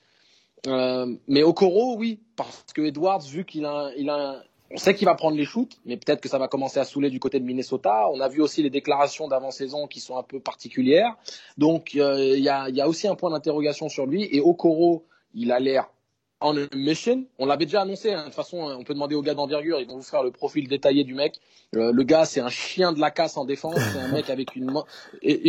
Euh, 0.66 1.14
mais 1.28 1.42
Okoro, 1.42 1.96
oui, 1.96 2.20
parce 2.36 2.64
que 2.74 2.82
Edwards, 2.82 3.20
vu 3.20 3.44
qu'il 3.44 3.64
a, 3.64 3.90
il 3.96 4.08
a, 4.10 4.42
on 4.70 4.76
sait 4.76 4.94
qu'il 4.94 5.06
va 5.06 5.14
prendre 5.14 5.36
les 5.36 5.44
shoots, 5.44 5.78
mais 5.84 5.96
peut-être 5.96 6.20
que 6.20 6.28
ça 6.28 6.38
va 6.38 6.48
commencer 6.48 6.80
à 6.80 6.84
saouler 6.84 7.10
du 7.10 7.20
côté 7.20 7.38
de 7.38 7.44
Minnesota. 7.44 8.08
On 8.10 8.20
a 8.20 8.28
vu 8.28 8.40
aussi 8.40 8.62
les 8.62 8.70
déclarations 8.70 9.28
d'avant-saison 9.28 9.86
qui 9.86 10.00
sont 10.00 10.16
un 10.16 10.22
peu 10.22 10.40
particulières. 10.40 11.14
Donc 11.58 11.92
euh, 11.94 12.34
il 12.36 12.42
y, 12.42 12.48
a, 12.48 12.68
y, 12.70 12.80
a, 12.80 12.88
aussi 12.88 13.06
un 13.06 13.14
point 13.14 13.30
d'interrogation 13.30 13.88
sur 13.88 14.06
lui. 14.06 14.28
Et 14.32 14.40
Okoro, 14.40 15.04
il 15.34 15.52
a 15.52 15.60
l'air 15.60 15.90
mission. 16.74 17.24
On 17.38 17.46
l'avait 17.46 17.64
déjà 17.64 17.82
annoncé. 17.82 18.12
Hein. 18.12 18.20
De 18.20 18.24
toute 18.26 18.34
façon, 18.34 18.58
on 18.58 18.84
peut 18.84 18.94
demander 18.94 19.14
aux 19.14 19.22
gars 19.22 19.34
d'envergure. 19.34 19.80
Ils 19.80 19.86
vont 19.86 19.96
vous 19.96 20.02
faire 20.02 20.22
le 20.22 20.30
profil 20.30 20.68
détaillé 20.68 21.04
du 21.04 21.14
mec. 21.14 21.40
Euh, 21.74 21.92
le 21.92 22.02
gars, 22.02 22.24
c'est 22.24 22.40
un 22.40 22.48
chien 22.48 22.92
de 22.92 23.00
la 23.00 23.10
casse 23.10 23.36
en 23.36 23.44
défense. 23.44 23.76
C'est 23.92 23.98
un 23.98 24.08
mec 24.08 24.30
avec 24.30 24.54
une, 24.54 24.70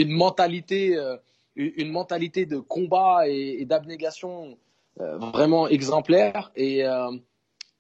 mentalité, 0.08 0.96
euh, 0.98 1.18
une 1.56 1.92
mentalité 1.92 2.46
de 2.46 2.58
combat 2.58 3.28
et, 3.28 3.66
d'abnégation 3.66 4.58
vraiment 4.98 5.68
exemplaire 5.68 6.54
et 6.56 6.86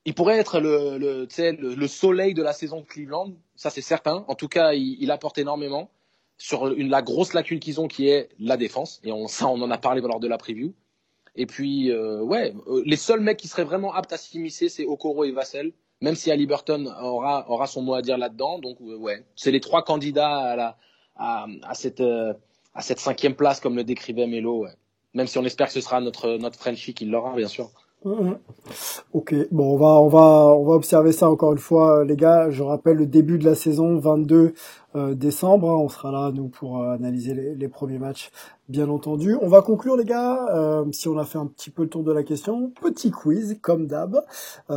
il 0.05 0.13
pourrait 0.13 0.37
être 0.37 0.59
le, 0.59 0.97
le, 0.97 1.27
le, 1.27 1.75
le, 1.75 1.87
soleil 1.87 2.33
de 2.33 2.43
la 2.43 2.53
saison 2.53 2.81
de 2.81 2.85
Cleveland, 2.85 3.33
ça 3.55 3.71
c'est 3.71 3.81
certain. 3.81 4.23
En 4.27 4.35
tout 4.35 4.47
cas, 4.47 4.73
il, 4.73 4.97
il 5.01 5.09
apporte 5.11 5.39
énormément 5.39 5.89
sur 6.37 6.67
une, 6.67 6.89
la 6.89 7.01
grosse 7.01 7.33
lacune 7.33 7.59
qu'ils 7.59 7.81
ont 7.81 7.87
qui 7.87 8.07
est 8.07 8.29
la 8.39 8.57
défense. 8.57 9.01
Et 9.03 9.11
on, 9.11 9.27
ça, 9.27 9.47
on 9.47 9.59
en 9.61 9.71
a 9.71 9.77
parlé 9.77 10.01
lors 10.01 10.19
de 10.19 10.27
la 10.27 10.37
preview. 10.37 10.73
Et 11.35 11.45
puis, 11.45 11.91
euh, 11.91 12.21
ouais, 12.21 12.53
euh, 12.67 12.81
les 12.85 12.95
seuls 12.95 13.19
mecs 13.19 13.37
qui 13.37 13.47
seraient 13.47 13.63
vraiment 13.63 13.93
aptes 13.93 14.13
à 14.13 14.17
s'immiscer, 14.17 14.69
c'est 14.69 14.85
Okoro 14.85 15.23
et 15.25 15.31
Vassell. 15.31 15.73
Même 16.01 16.15
si 16.15 16.29
Ali 16.31 16.45
Burton 16.45 16.87
aura, 17.01 17.49
aura 17.49 17.67
son 17.67 17.81
mot 17.81 17.93
à 17.93 18.01
dire 18.01 18.17
là-dedans. 18.17 18.59
Donc, 18.59 18.77
euh, 18.81 18.97
ouais, 18.97 19.25
c'est 19.35 19.51
les 19.51 19.61
trois 19.61 19.83
candidats 19.83 20.37
à, 20.37 20.55
la, 20.55 20.77
à, 21.15 21.47
à 21.63 21.73
cette, 21.73 22.01
à 22.01 22.81
cette 22.81 22.99
cinquième 22.99 23.35
place, 23.35 23.59
comme 23.59 23.75
le 23.75 23.83
décrivait 23.83 24.27
Melo. 24.27 24.63
Ouais. 24.63 24.75
Même 25.13 25.27
si 25.27 25.37
on 25.37 25.45
espère 25.45 25.67
que 25.67 25.73
ce 25.73 25.81
sera 25.81 26.01
notre, 26.01 26.37
notre 26.37 26.59
Frenchie 26.59 26.93
qui 26.93 27.05
l'aura, 27.05 27.35
bien 27.35 27.47
sûr. 27.47 27.71
Mhm. 28.05 28.37
Ok, 29.13 29.33
bon, 29.51 29.73
on 29.73 29.77
va, 29.77 29.99
on 29.99 30.07
va, 30.09 30.55
on 30.55 30.63
va 30.63 30.73
observer 30.75 31.11
ça 31.11 31.27
encore 31.27 31.53
une 31.53 31.57
fois, 31.57 32.01
euh, 32.01 32.05
les 32.05 32.15
gars. 32.15 32.51
Je 32.51 32.61
rappelle 32.61 32.97
le 32.97 33.07
début 33.07 33.39
de 33.39 33.45
la 33.45 33.55
saison, 33.55 33.97
22 33.97 34.53
euh, 34.95 35.15
décembre. 35.15 35.71
Hein. 35.71 35.77
on 35.77 35.89
sera 35.89 36.11
là, 36.11 36.31
nous, 36.31 36.47
pour 36.47 36.83
euh, 36.83 36.93
analyser 36.93 37.33
les, 37.33 37.67
premiers 37.67 37.97
matchs, 37.97 38.31
bien 38.69 38.89
entendu. 38.89 39.35
On 39.41 39.47
va 39.47 39.63
conclure, 39.63 39.97
les 39.97 40.05
gars, 40.05 40.85
si 40.91 41.07
on 41.07 41.17
a 41.17 41.25
fait 41.25 41.39
un 41.39 41.47
petit 41.47 41.71
peu 41.71 41.81
le 41.81 41.89
tour 41.89 42.03
de 42.03 42.11
la 42.11 42.21
question. 42.21 42.71
Petit 42.79 43.09
quiz, 43.09 43.57
comme 43.59 43.87
d'hab, 43.87 44.23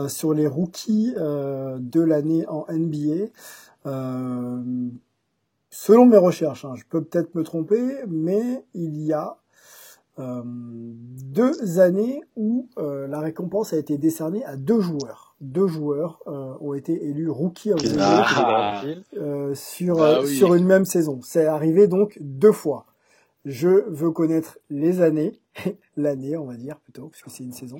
sur 0.08 0.32
les 0.32 0.46
rookies 0.46 1.12
de 1.14 2.00
l'année 2.00 2.46
en 2.48 2.64
NBA. 2.70 3.26
selon 5.70 6.06
mes 6.06 6.16
recherches, 6.16 6.64
hein, 6.64 6.72
je 6.76 6.84
peux 6.88 7.04
peut-être 7.04 7.34
me 7.34 7.42
tromper, 7.42 7.84
mais 8.08 8.64
il 8.72 9.02
y 9.02 9.12
a 9.12 9.36
euh, 10.18 10.42
deux 10.44 11.78
années 11.78 12.20
où 12.34 12.68
euh, 12.78 13.06
la 13.06 13.20
récompense 13.20 13.72
a 13.72 13.76
été 13.76 13.98
décernée 13.98 14.44
à 14.44 14.56
deux 14.56 14.80
joueurs. 14.80 15.36
Deux 15.40 15.68
joueurs 15.68 16.20
euh, 16.26 16.54
ont 16.60 16.74
été 16.74 17.04
élus 17.04 17.30
rookie 17.30 17.72
of 17.72 17.82
the 17.82 17.96
ah. 18.00 18.82
sur 19.54 20.02
ah 20.02 20.26
sur 20.26 20.54
une 20.54 20.64
même 20.64 20.84
saison. 20.84 21.20
C'est 21.22 21.46
arrivé 21.46 21.86
donc 21.86 22.18
deux 22.20 22.52
fois. 22.52 22.86
Je 23.44 23.88
veux 23.88 24.10
connaître 24.10 24.58
les 24.68 25.00
années, 25.00 25.40
l'année 25.96 26.36
on 26.36 26.46
va 26.46 26.54
dire 26.54 26.80
plutôt, 26.80 27.08
puisque 27.08 27.30
c'est 27.30 27.44
une 27.44 27.52
saison, 27.52 27.78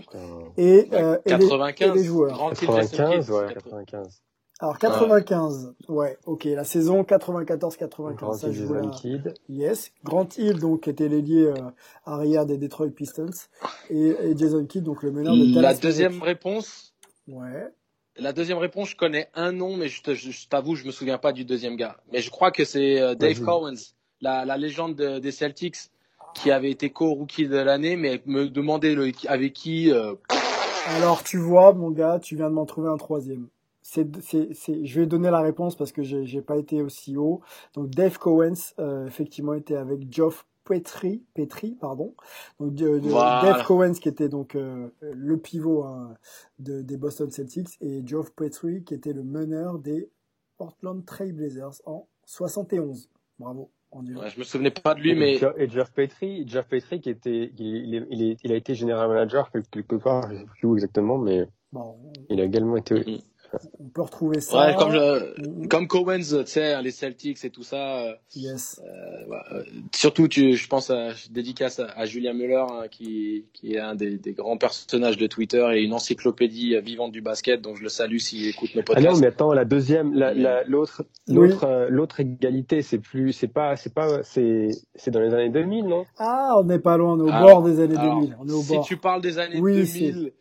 et, 0.57 0.89
et, 1.27 1.37
les, 1.37 2.05
joueurs. 2.05 2.53
95, 2.55 3.31
ouais, 3.31 3.53
95. 3.53 4.23
Alors 4.61 4.77
95, 4.79 5.75
ouais, 5.89 6.19
ok, 6.27 6.45
la 6.47 6.65
saison 6.65 7.03
94-95, 7.03 8.39
ça 8.39 8.51
je 8.51 8.63
Jason 8.63 8.91
Kidd. 8.91 9.35
Yes, 9.49 9.93
Grant 10.03 10.29
Hill 10.37 10.59
donc 10.59 10.89
était 10.89 11.07
l'ailier 11.07 11.45
euh, 11.45 11.55
arrière 12.05 12.45
des 12.45 12.59
Detroit 12.59 12.89
Pistons 12.89 13.31
et, 13.89 14.09
et, 14.09 14.37
Jason 14.37 14.67
Kidd 14.67 14.83
donc 14.83 15.05
le 15.05 15.13
meneur 15.13 15.37
de 15.37 15.55
Dallas. 15.55 15.75
La 15.75 15.75
deuxième 15.75 16.21
réponse. 16.21 16.93
Ouais. 17.29 17.69
La 18.17 18.33
deuxième 18.33 18.59
réponse, 18.59 18.91
je 18.91 18.97
connais 18.97 19.29
un 19.35 19.53
nom, 19.53 19.77
mais 19.77 19.87
je, 19.87 20.03
t'avoue, 20.49 20.75
je 20.75 20.87
me 20.87 20.91
souviens 20.91 21.19
pas 21.19 21.33
du 21.33 21.45
deuxième 21.45 21.77
gars. 21.77 21.99
Mais 22.13 22.21
je 22.21 22.31
crois 22.31 22.51
que 22.51 22.65
c'est 22.65 23.01
euh, 23.01 23.15
Dave 23.15 23.41
Cowens, 23.41 23.95
la, 24.21 24.45
la 24.45 24.57
légende 24.57 24.97
des 24.97 25.31
Celtics, 25.31 25.93
qui 26.35 26.51
avait 26.51 26.73
été 26.73 26.91
co-rookie 26.91 27.47
de 27.47 27.59
l'année, 27.59 27.95
mais 27.95 28.23
me 28.27 28.49
demandait 28.49 28.97
le, 28.97 29.13
avec 29.29 29.53
qui. 29.53 29.93
Euh... 29.93 30.15
Alors 30.97 31.23
tu 31.23 31.39
vois, 31.39 31.73
mon 31.75 31.93
gars, 31.93 32.19
tu 32.21 32.35
viens 32.35 32.49
de 32.49 32.55
m'en 32.55 32.67
trouver 32.67 32.89
un 32.89 32.97
troisième 32.97 33.47
c'est, 33.89 34.07
c'est, 34.53 34.85
je 34.85 35.01
vais 35.01 35.07
donner 35.07 35.31
la 35.31 35.41
réponse 35.41 35.75
parce 35.75 35.93
que 35.93 36.03
j'ai, 36.03 36.27
j'ai 36.27 36.43
pas 36.43 36.59
été 36.59 36.83
aussi 36.83 37.17
haut. 37.17 37.41
Donc 37.75 37.89
Dave 37.89 38.19
Cowens, 38.19 38.75
euh, 38.79 39.07
effectivement, 39.07 39.55
était 39.55 39.77
avec 39.77 40.13
Geoff 40.13 40.47
Petri, 40.65 41.25
Petri, 41.33 41.75
pardon. 41.81 42.15
Donc 42.61 42.75
Dave 42.75 43.65
Cowens 43.67 43.95
qui 43.95 44.11
était 44.11 44.29
donc 44.29 44.57
euh, 44.57 44.91
le 45.01 45.39
pivot 45.39 45.85
hein, 45.85 46.15
de, 46.59 46.83
des 46.83 46.99
Boston 46.99 47.31
Celtics 47.31 47.79
et 47.81 48.07
Geoff 48.07 48.35
Petri 48.35 48.85
qui 48.85 48.93
était 48.93 49.15
le 49.15 49.23
meneur 49.23 49.79
des 49.79 50.11
Portland 50.59 51.03
Trail 51.07 51.33
Blazers 51.33 51.81
en 51.87 52.07
71. 52.27 53.09
Bravo. 53.39 53.71
Ouais, 53.91 54.29
je 54.29 54.39
me 54.39 54.45
souvenais 54.45 54.71
pas 54.71 54.95
de 54.95 55.01
lui, 55.01 55.15
mais 55.15 55.41
et 55.57 55.71
Jeff 55.71 55.93
Petri, 55.93 56.47
Jeff 56.47 56.69
Petri 56.69 57.01
qui 57.01 57.09
était, 57.09 57.53
il, 57.57 58.07
il, 58.11 58.37
il, 58.43 58.53
a 58.53 58.55
été 58.55 58.75
général 58.75 59.09
manager 59.09 59.51
quelque 59.51 59.97
part, 59.97 60.31
je 60.31 60.37
sais 60.37 60.45
plus 60.45 60.69
où 60.69 60.75
exactement, 60.75 61.17
mais 61.17 61.49
bon, 61.73 61.97
il 62.29 62.39
a 62.39 62.45
également 62.45 62.77
été 62.77 62.97
mm-hmm 62.97 63.23
on 63.81 63.89
peut 63.89 64.03
retrouver 64.03 64.41
ça. 64.41 64.67
Ouais, 64.67 64.75
comme, 64.77 64.93
je, 64.93 65.67
comme 65.69 65.89
Cowens, 65.89 66.45
tu 66.45 66.47
sais, 66.47 66.81
les 66.83 66.91
Celtics 66.91 67.45
et 67.45 67.51
tout 67.51 67.63
ça. 67.63 67.99
Euh, 67.99 68.15
yes. 68.35 68.81
Euh, 68.85 69.35
euh, 69.53 69.63
surtout, 69.95 70.29
tu, 70.29 70.57
je 70.57 70.69
pense, 70.69 70.91
à, 70.91 71.13
je 71.13 71.29
dédicace 71.31 71.81
à, 71.81 72.05
Julien 72.05 72.35
Muller, 72.35 72.65
hein, 72.69 72.89
qui, 72.91 73.47
qui 73.55 73.75
est 73.75 73.79
un 73.79 73.95
des, 73.95 74.19
des, 74.19 74.33
grands 74.33 74.59
personnages 74.59 75.17
de 75.17 75.27
Twitter 75.27 75.67
et 75.75 75.83
une 75.83 75.95
encyclopédie 75.95 76.79
vivante 76.81 77.13
du 77.13 77.23
basket. 77.23 77.63
Donc, 77.63 77.77
je 77.77 77.83
le 77.83 77.89
salue 77.89 78.19
s'il 78.19 78.49
écoute 78.49 78.75
nos 78.75 78.83
podcasts. 78.83 79.07
Ah 79.09 79.13
non, 79.13 79.19
mais 79.19 79.29
attends, 79.29 79.53
la 79.53 79.65
deuxième, 79.65 80.13
l'autre, 80.67 81.05
l'autre, 81.27 81.87
l'autre 81.89 82.21
égalité, 82.21 82.83
c'est 82.83 82.99
plus, 82.99 83.33
c'est 83.33 83.49
pas, 83.49 83.77
c'est 83.77 83.95
pas, 83.95 84.23
c'est, 84.23 84.69
c'est 84.95 85.11
dans 85.11 85.21
les 85.21 85.33
années 85.33 85.51
2000, 85.51 85.87
non? 85.87 86.05
Ah, 86.19 86.55
on 86.59 86.65
n'est 86.65 86.79
pas 86.79 86.97
loin, 86.97 87.15
on 87.15 87.21
est 87.21 87.31
au 87.31 87.33
ah. 87.33 87.43
bord 87.43 87.63
des 87.63 87.81
années 87.81 87.97
2000. 87.97 88.37
On 88.41 88.47
est 88.47 88.53
au 88.53 88.63
si 88.63 88.81
tu 88.83 88.97
parles 88.97 89.23
des 89.23 89.39
années 89.39 89.61
2000 89.61 90.33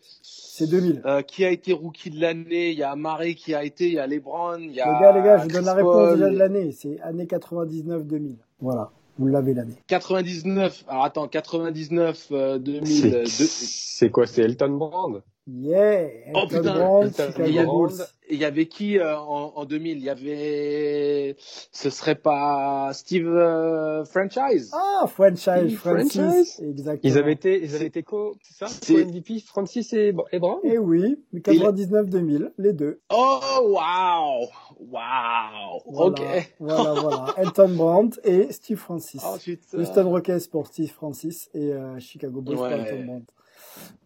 c'est 0.57 0.67
2000. 0.67 1.01
Euh, 1.05 1.21
qui 1.21 1.45
a 1.45 1.51
été 1.51 1.71
rookie 1.71 2.09
de 2.09 2.19
l'année 2.19 2.71
Il 2.71 2.77
y 2.77 2.83
a 2.83 2.95
Marie 2.95 3.35
qui 3.35 3.53
a 3.53 3.63
été, 3.63 3.87
il 3.87 3.93
y 3.93 3.99
a 3.99 4.07
LeBron, 4.07 4.57
il 4.59 4.71
y 4.71 4.81
a. 4.81 4.91
Les 4.91 4.99
gars, 4.99 5.11
les 5.11 5.21
gars, 5.21 5.37
je 5.37 5.47
donne 5.47 5.65
la 5.65 5.73
réponse 5.73 6.13
déjà 6.13 6.29
de 6.29 6.37
l'année. 6.37 6.71
C'est 6.71 6.99
année 7.01 7.25
99-2000. 7.25 8.35
Voilà. 8.59 8.91
Vous 9.19 9.27
l'avez 9.27 9.53
l'année. 9.53 9.75
99. 9.87 10.85
Alors 10.87 11.05
attends, 11.05 11.27
99, 11.27 12.31
2000. 12.59 13.15
Euh, 13.15 13.23
c'est 13.25 14.09
quoi 14.09 14.25
C'est 14.25 14.41
Elton 14.41 14.77
Brand? 14.77 15.21
Yeah. 15.49 16.09
Oh 16.33 16.45
putain. 16.45 17.09
il 17.45 17.53
y, 17.53 17.59
avait, 17.59 17.69
il 18.29 18.37
y 18.37 18.43
avait 18.43 18.65
qui 18.65 18.99
euh, 18.99 19.17
en, 19.17 19.53
en 19.55 19.63
2000 19.63 19.97
Il 19.97 20.03
y 20.03 20.09
avait, 20.09 21.37
ce 21.71 21.89
serait 21.89 22.15
pas 22.15 22.91
Steve 22.93 23.27
euh, 23.27 24.03
Franchise 24.03 24.71
Ah, 24.73 25.07
Franchise, 25.07 25.77
Francis. 25.77 26.59
Exactement. 26.59 26.99
Ils 27.01 27.17
avaient 27.17 27.31
été, 27.31 27.63
ils 27.63 27.75
avaient 27.75 27.85
été 27.85 28.03
co, 28.03 28.35
c'est 28.41 28.65
ça? 28.65 28.93
Co 28.93 28.99
MVP, 28.99 29.39
Francis 29.39 29.93
et, 29.93 30.13
et 30.33 30.39
Brown? 30.39 30.59
Eh 30.65 30.77
oui, 30.77 31.17
99-2000, 31.33 32.51
les 32.57 32.73
deux. 32.73 32.99
Oh 33.09 33.39
wow, 33.61 34.49
wow. 34.81 35.81
Voilà, 35.89 36.07
ok. 36.07 36.21
Voilà, 36.59 36.93
voilà. 37.01 37.33
Elton 37.37 37.69
Brand 37.69 38.19
et 38.25 38.51
Steve 38.51 38.77
Francis. 38.77 39.23
Oh, 39.25 39.37
Houston 39.77 40.09
Rockets 40.09 40.49
pour 40.51 40.67
Steve 40.67 40.91
Francis 40.91 41.49
et 41.53 41.71
euh, 41.71 41.97
Chicago 41.99 42.41
Bulls 42.41 42.57
pour 42.57 42.67
Elton 42.67 43.05
Brand. 43.05 43.23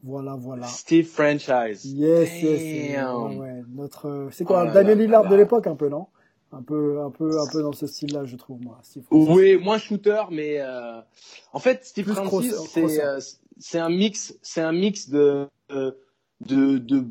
Voilà, 0.04 0.36
voilà. 0.36 0.68
Steve 0.68 1.08
Franchise. 1.08 1.86
Yes, 1.86 2.42
yes. 2.42 2.98
Ouais, 3.38 3.64
Notre, 3.74 4.30
c'est 4.32 4.44
quoi, 4.44 4.68
oh 4.68 4.74
Daniel 4.74 4.98
Lillard 4.98 5.28
de 5.28 5.36
l'époque, 5.36 5.68
un 5.68 5.76
peu, 5.76 5.90
non? 5.90 6.08
Un 6.52 6.62
peu, 6.62 7.02
un 7.02 7.12
peu, 7.12 7.40
un 7.40 7.48
peu 7.52 7.62
dans 7.62 7.72
ce 7.72 7.88
style-là, 7.88 8.26
je 8.26 8.36
trouve, 8.36 8.62
moi. 8.62 8.80
Steve 8.84 9.04
oui, 9.12 9.58
moins 9.58 9.78
shooter, 9.78 10.24
mais, 10.32 10.60
euh... 10.60 11.00
en 11.54 11.60
fait, 11.60 11.86
Steve 11.86 12.12
Francis, 12.12 12.54
c'est, 12.70 13.02
euh, 13.02 13.20
c'est 13.58 13.80
un 13.80 13.90
mix, 13.90 14.38
c'est 14.42 14.62
un 14.62 14.74
mix 14.74 15.10
de, 15.10 15.48
de, 15.70 16.78
de, 16.78 17.06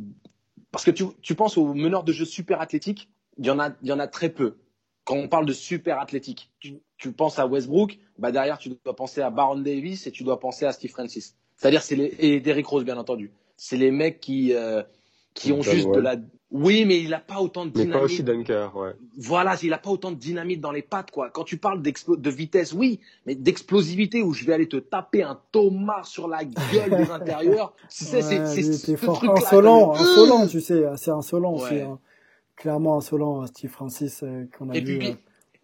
parce 0.73 0.85
que 0.85 0.91
tu, 0.91 1.05
tu 1.23 1.35
penses 1.35 1.57
aux 1.57 1.73
meneurs 1.73 2.05
de 2.05 2.13
jeu 2.13 2.25
super 2.25 2.61
athlétiques, 2.61 3.09
il 3.39 3.47
y 3.47 3.51
en 3.51 3.59
a, 3.59 3.71
il 3.83 3.89
y 3.89 3.93
en 3.93 3.99
a 3.99 4.07
très 4.07 4.29
peu. 4.29 4.57
Quand 5.05 5.17
on 5.17 5.29
parle 5.29 5.47
de 5.47 5.55
super 5.55 5.99
athlétique, 5.99 6.53
tu, 6.59 6.81
tu 6.99 7.13
penses 7.13 7.39
à 7.39 7.47
Westbrook, 7.47 7.99
bah 8.19 8.33
derrière 8.33 8.59
tu 8.59 8.77
dois 8.85 8.95
penser 8.95 9.23
à 9.23 9.31
Baron 9.31 9.59
Davis 9.59 10.07
et 10.07 10.13
tu 10.13 10.23
dois 10.23 10.39
penser 10.39 10.67
à 10.67 10.73
Steve 10.73 10.91
Francis. 10.91 11.37
C'est-à-dire, 11.61 11.83
c'est 11.83 11.95
les 11.95 12.15
et 12.19 12.41
Derrick 12.41 12.67
Rose 12.67 12.85
bien 12.85 12.97
entendu. 12.97 13.31
C'est 13.59 13.77
les 13.77 13.91
mecs 13.91 14.19
qui 14.19 14.55
euh, 14.55 14.83
qui 15.35 15.53
ont 15.53 15.61
juste 15.61 15.91
de 15.91 16.01
la. 16.01 16.17
Oui, 16.51 16.87
mais 16.87 17.01
il 17.01 17.13
a 17.13 17.21
pas 17.21 17.39
autant 17.39 17.67
de 17.67 17.71
dynamite. 17.71 17.93
Mais 17.93 17.99
pas 17.99 18.05
aussi 18.05 18.23
Dunker, 18.25 18.75
ouais. 18.75 18.95
Voilà, 19.19 19.57
il 19.63 19.73
a 19.75 19.79
pas 19.79 19.91
autant 19.91 20.11
de 20.11 20.17
dynamite 20.17 20.61
dans 20.63 20.73
les 20.73 20.81
pattes, 20.81 21.11
quoi. 21.11 21.29
Quand 21.29 21.45
tu 21.45 21.59
parles 21.59 21.83
de 21.83 22.31
vitesse, 22.31 22.73
oui, 22.73 22.99
mais 23.27 23.35
d'explosivité 23.35 24.23
où 24.23 24.33
je 24.33 24.47
vais 24.47 24.55
aller 24.55 24.69
te 24.69 24.79
taper 24.79 25.23
un 25.23 25.39
Thomas 25.53 26.03
sur 26.03 26.29
la 26.29 26.45
gueule 26.45 26.91
des 26.91 27.11
intérieurs. 27.11 27.75
Tu 27.91 28.05
sais, 28.05 28.23
c'est 28.23 28.47
c'est 28.47 28.97
fort 28.97 29.23
insolent, 29.23 29.93
insolent, 29.93 30.47
tu 30.49 30.63
sais, 30.63 30.83
c'est 30.97 31.11
insolent 31.11 31.53
aussi. 31.53 31.79
Hein. 31.79 31.99
Clairement 32.57 32.97
insolent, 32.97 33.47
Steve 33.47 33.71
Francis 33.71 34.23
euh, 34.23 34.47
qu'on 34.59 34.71
a 34.71 34.77
et 34.77 34.81
vu. 34.81 34.99
Puis, 34.99 35.09
euh, 35.11 35.15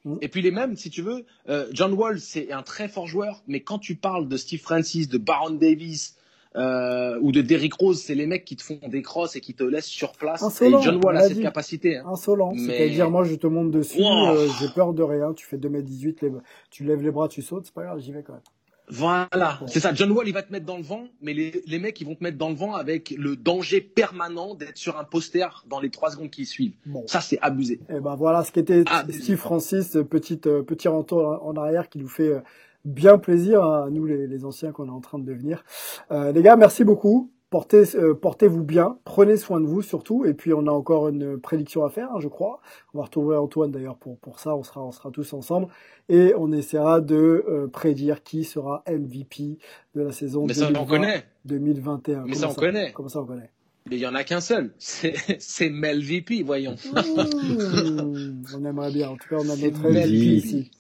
Mm. 0.06 0.16
Et 0.22 0.28
puis 0.28 0.40
les 0.40 0.52
mêmes, 0.52 0.76
si 0.76 0.88
tu 0.88 1.02
veux, 1.02 1.26
euh, 1.48 1.66
John 1.72 1.92
Wall, 1.92 2.20
c'est 2.20 2.52
un 2.52 2.62
très 2.62 2.88
fort 2.88 3.06
joueur, 3.06 3.42
mais 3.46 3.60
quand 3.60 3.78
tu 3.78 3.96
parles 3.96 4.28
de 4.28 4.36
Steve 4.36 4.60
Francis, 4.60 5.08
de 5.08 5.18
Baron 5.18 5.50
Davis 5.50 6.16
euh, 6.54 7.18
ou 7.20 7.32
de 7.32 7.42
Derrick 7.42 7.74
Rose, 7.74 8.00
c'est 8.00 8.14
les 8.14 8.26
mecs 8.26 8.44
qui 8.44 8.56
te 8.56 8.62
font 8.62 8.78
des 8.86 9.02
crosses 9.02 9.36
et 9.36 9.40
qui 9.40 9.52
te 9.52 9.64
laissent 9.64 9.84
sur 9.84 10.12
place. 10.12 10.42
Insolent, 10.42 10.80
et 10.80 10.82
John 10.82 11.00
Wall 11.04 11.16
a 11.16 11.28
cette 11.28 11.42
capacité. 11.42 11.98
Hein. 11.98 12.04
Insolent, 12.06 12.54
c'est-à-dire 12.56 13.10
moi 13.10 13.24
je 13.24 13.34
te 13.34 13.48
monte 13.48 13.72
dessus, 13.72 14.02
euh, 14.02 14.48
j'ai 14.60 14.68
peur 14.68 14.94
de 14.94 15.02
rien, 15.02 15.34
tu 15.34 15.44
fais 15.44 15.58
2m18, 15.58 16.40
tu 16.70 16.84
lèves 16.84 17.02
les 17.02 17.10
bras, 17.10 17.28
tu 17.28 17.42
sautes, 17.42 17.66
c'est 17.66 17.74
pas 17.74 17.82
grave, 17.82 17.98
j'y 17.98 18.12
vais 18.12 18.22
quand 18.22 18.34
même. 18.34 18.42
Voilà, 18.88 19.60
c'est 19.66 19.80
ça. 19.80 19.92
John 19.94 20.12
Wall, 20.12 20.28
il 20.28 20.34
va 20.34 20.42
te 20.42 20.52
mettre 20.52 20.66
dans 20.66 20.76
le 20.76 20.82
vent, 20.82 21.04
mais 21.20 21.32
les, 21.32 21.62
les, 21.66 21.78
mecs, 21.78 22.00
ils 22.00 22.06
vont 22.06 22.14
te 22.14 22.22
mettre 22.22 22.38
dans 22.38 22.50
le 22.50 22.54
vent 22.54 22.74
avec 22.74 23.10
le 23.10 23.36
danger 23.36 23.80
permanent 23.80 24.54
d'être 24.54 24.76
sur 24.76 24.98
un 24.98 25.04
poster 25.04 25.64
dans 25.66 25.80
les 25.80 25.90
trois 25.90 26.10
secondes 26.10 26.30
qui 26.30 26.46
suivent. 26.46 26.74
Bon. 26.86 27.04
Ça, 27.06 27.20
c'est 27.20 27.38
abusé. 27.42 27.74
Et 27.88 27.96
eh 27.96 28.00
ben 28.00 28.14
voilà 28.14 28.44
ce 28.44 28.52
qu'était 28.52 28.84
Steve 29.10 29.38
Francis, 29.38 29.98
petit 30.08 30.40
euh, 30.46 30.62
petit 30.62 30.88
retour 30.88 31.40
en 31.44 31.56
arrière 31.56 31.88
qui 31.88 31.98
nous 31.98 32.08
fait 32.08 32.28
euh, 32.28 32.40
bien 32.84 33.18
plaisir 33.18 33.64
à 33.64 33.90
nous 33.90 34.06
les, 34.06 34.26
les 34.26 34.44
anciens 34.44 34.72
qu'on 34.72 34.86
est 34.86 34.90
en 34.90 35.00
train 35.00 35.18
de 35.18 35.24
devenir. 35.24 35.64
Euh, 36.12 36.32
les 36.32 36.42
gars, 36.42 36.56
merci 36.56 36.84
beaucoup. 36.84 37.30
Portez, 37.48 37.94
euh, 37.94 38.12
portez-vous 38.12 38.64
bien, 38.64 38.98
prenez 39.04 39.36
soin 39.36 39.60
de 39.60 39.66
vous 39.66 39.80
surtout, 39.80 40.24
et 40.24 40.34
puis 40.34 40.52
on 40.52 40.66
a 40.66 40.70
encore 40.70 41.08
une 41.08 41.38
prédiction 41.38 41.84
à 41.84 41.90
faire, 41.90 42.10
hein, 42.12 42.18
je 42.18 42.26
crois. 42.26 42.60
On 42.92 42.98
va 42.98 43.04
retrouver 43.04 43.36
Antoine 43.36 43.70
d'ailleurs 43.70 43.98
pour 43.98 44.18
pour 44.18 44.40
ça, 44.40 44.56
on 44.56 44.64
sera 44.64 44.82
on 44.82 44.90
sera 44.90 45.12
tous 45.12 45.32
ensemble 45.32 45.68
et 46.08 46.34
on 46.36 46.50
essaiera 46.50 47.00
de 47.00 47.44
euh, 47.48 47.68
prédire 47.68 48.24
qui 48.24 48.42
sera 48.42 48.82
MVP 48.88 49.58
de 49.94 50.02
la 50.02 50.10
saison 50.10 50.44
Mais 50.46 50.54
ça, 50.54 50.66
2020, 50.66 50.80
on 50.80 50.86
connaît. 50.86 51.24
2021. 51.44 52.24
Mais 52.24 52.32
Comment 52.32 52.36
ça, 52.36 52.50
on 52.50 52.54
connaît. 52.54 52.92
Comment 52.92 53.08
ça 53.08 53.20
on 53.20 53.26
connaît 53.26 53.50
il 53.88 53.98
y 53.98 54.06
en 54.06 54.16
a 54.16 54.24
qu'un 54.24 54.40
seul. 54.40 54.72
C'est 54.78 55.14
c'est 55.38 55.70
Mel 55.70 56.02
VP, 56.02 56.42
voyons. 56.42 56.74
Mmh, 56.92 58.42
On 58.56 58.64
aimerait 58.64 58.92
bien. 58.92 59.10
En 59.10 59.16
tout 59.16 59.28
cas, 59.28 59.36
on 59.38 59.48
a 59.48 59.56
notre 59.56 59.88
MVP 59.88 60.08
ici. 60.08 60.70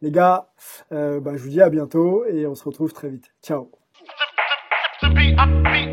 Les 0.00 0.10
gars, 0.10 0.48
euh, 0.92 1.20
bah, 1.20 1.36
je 1.36 1.42
vous 1.42 1.50
dis 1.50 1.60
à 1.60 1.68
bientôt 1.68 2.24
et 2.24 2.46
on 2.46 2.54
se 2.54 2.64
retrouve 2.64 2.92
très 2.92 3.10
vite. 3.10 3.32
Ciao. 3.42 3.70
I 5.38 5.46
beat 5.72 5.91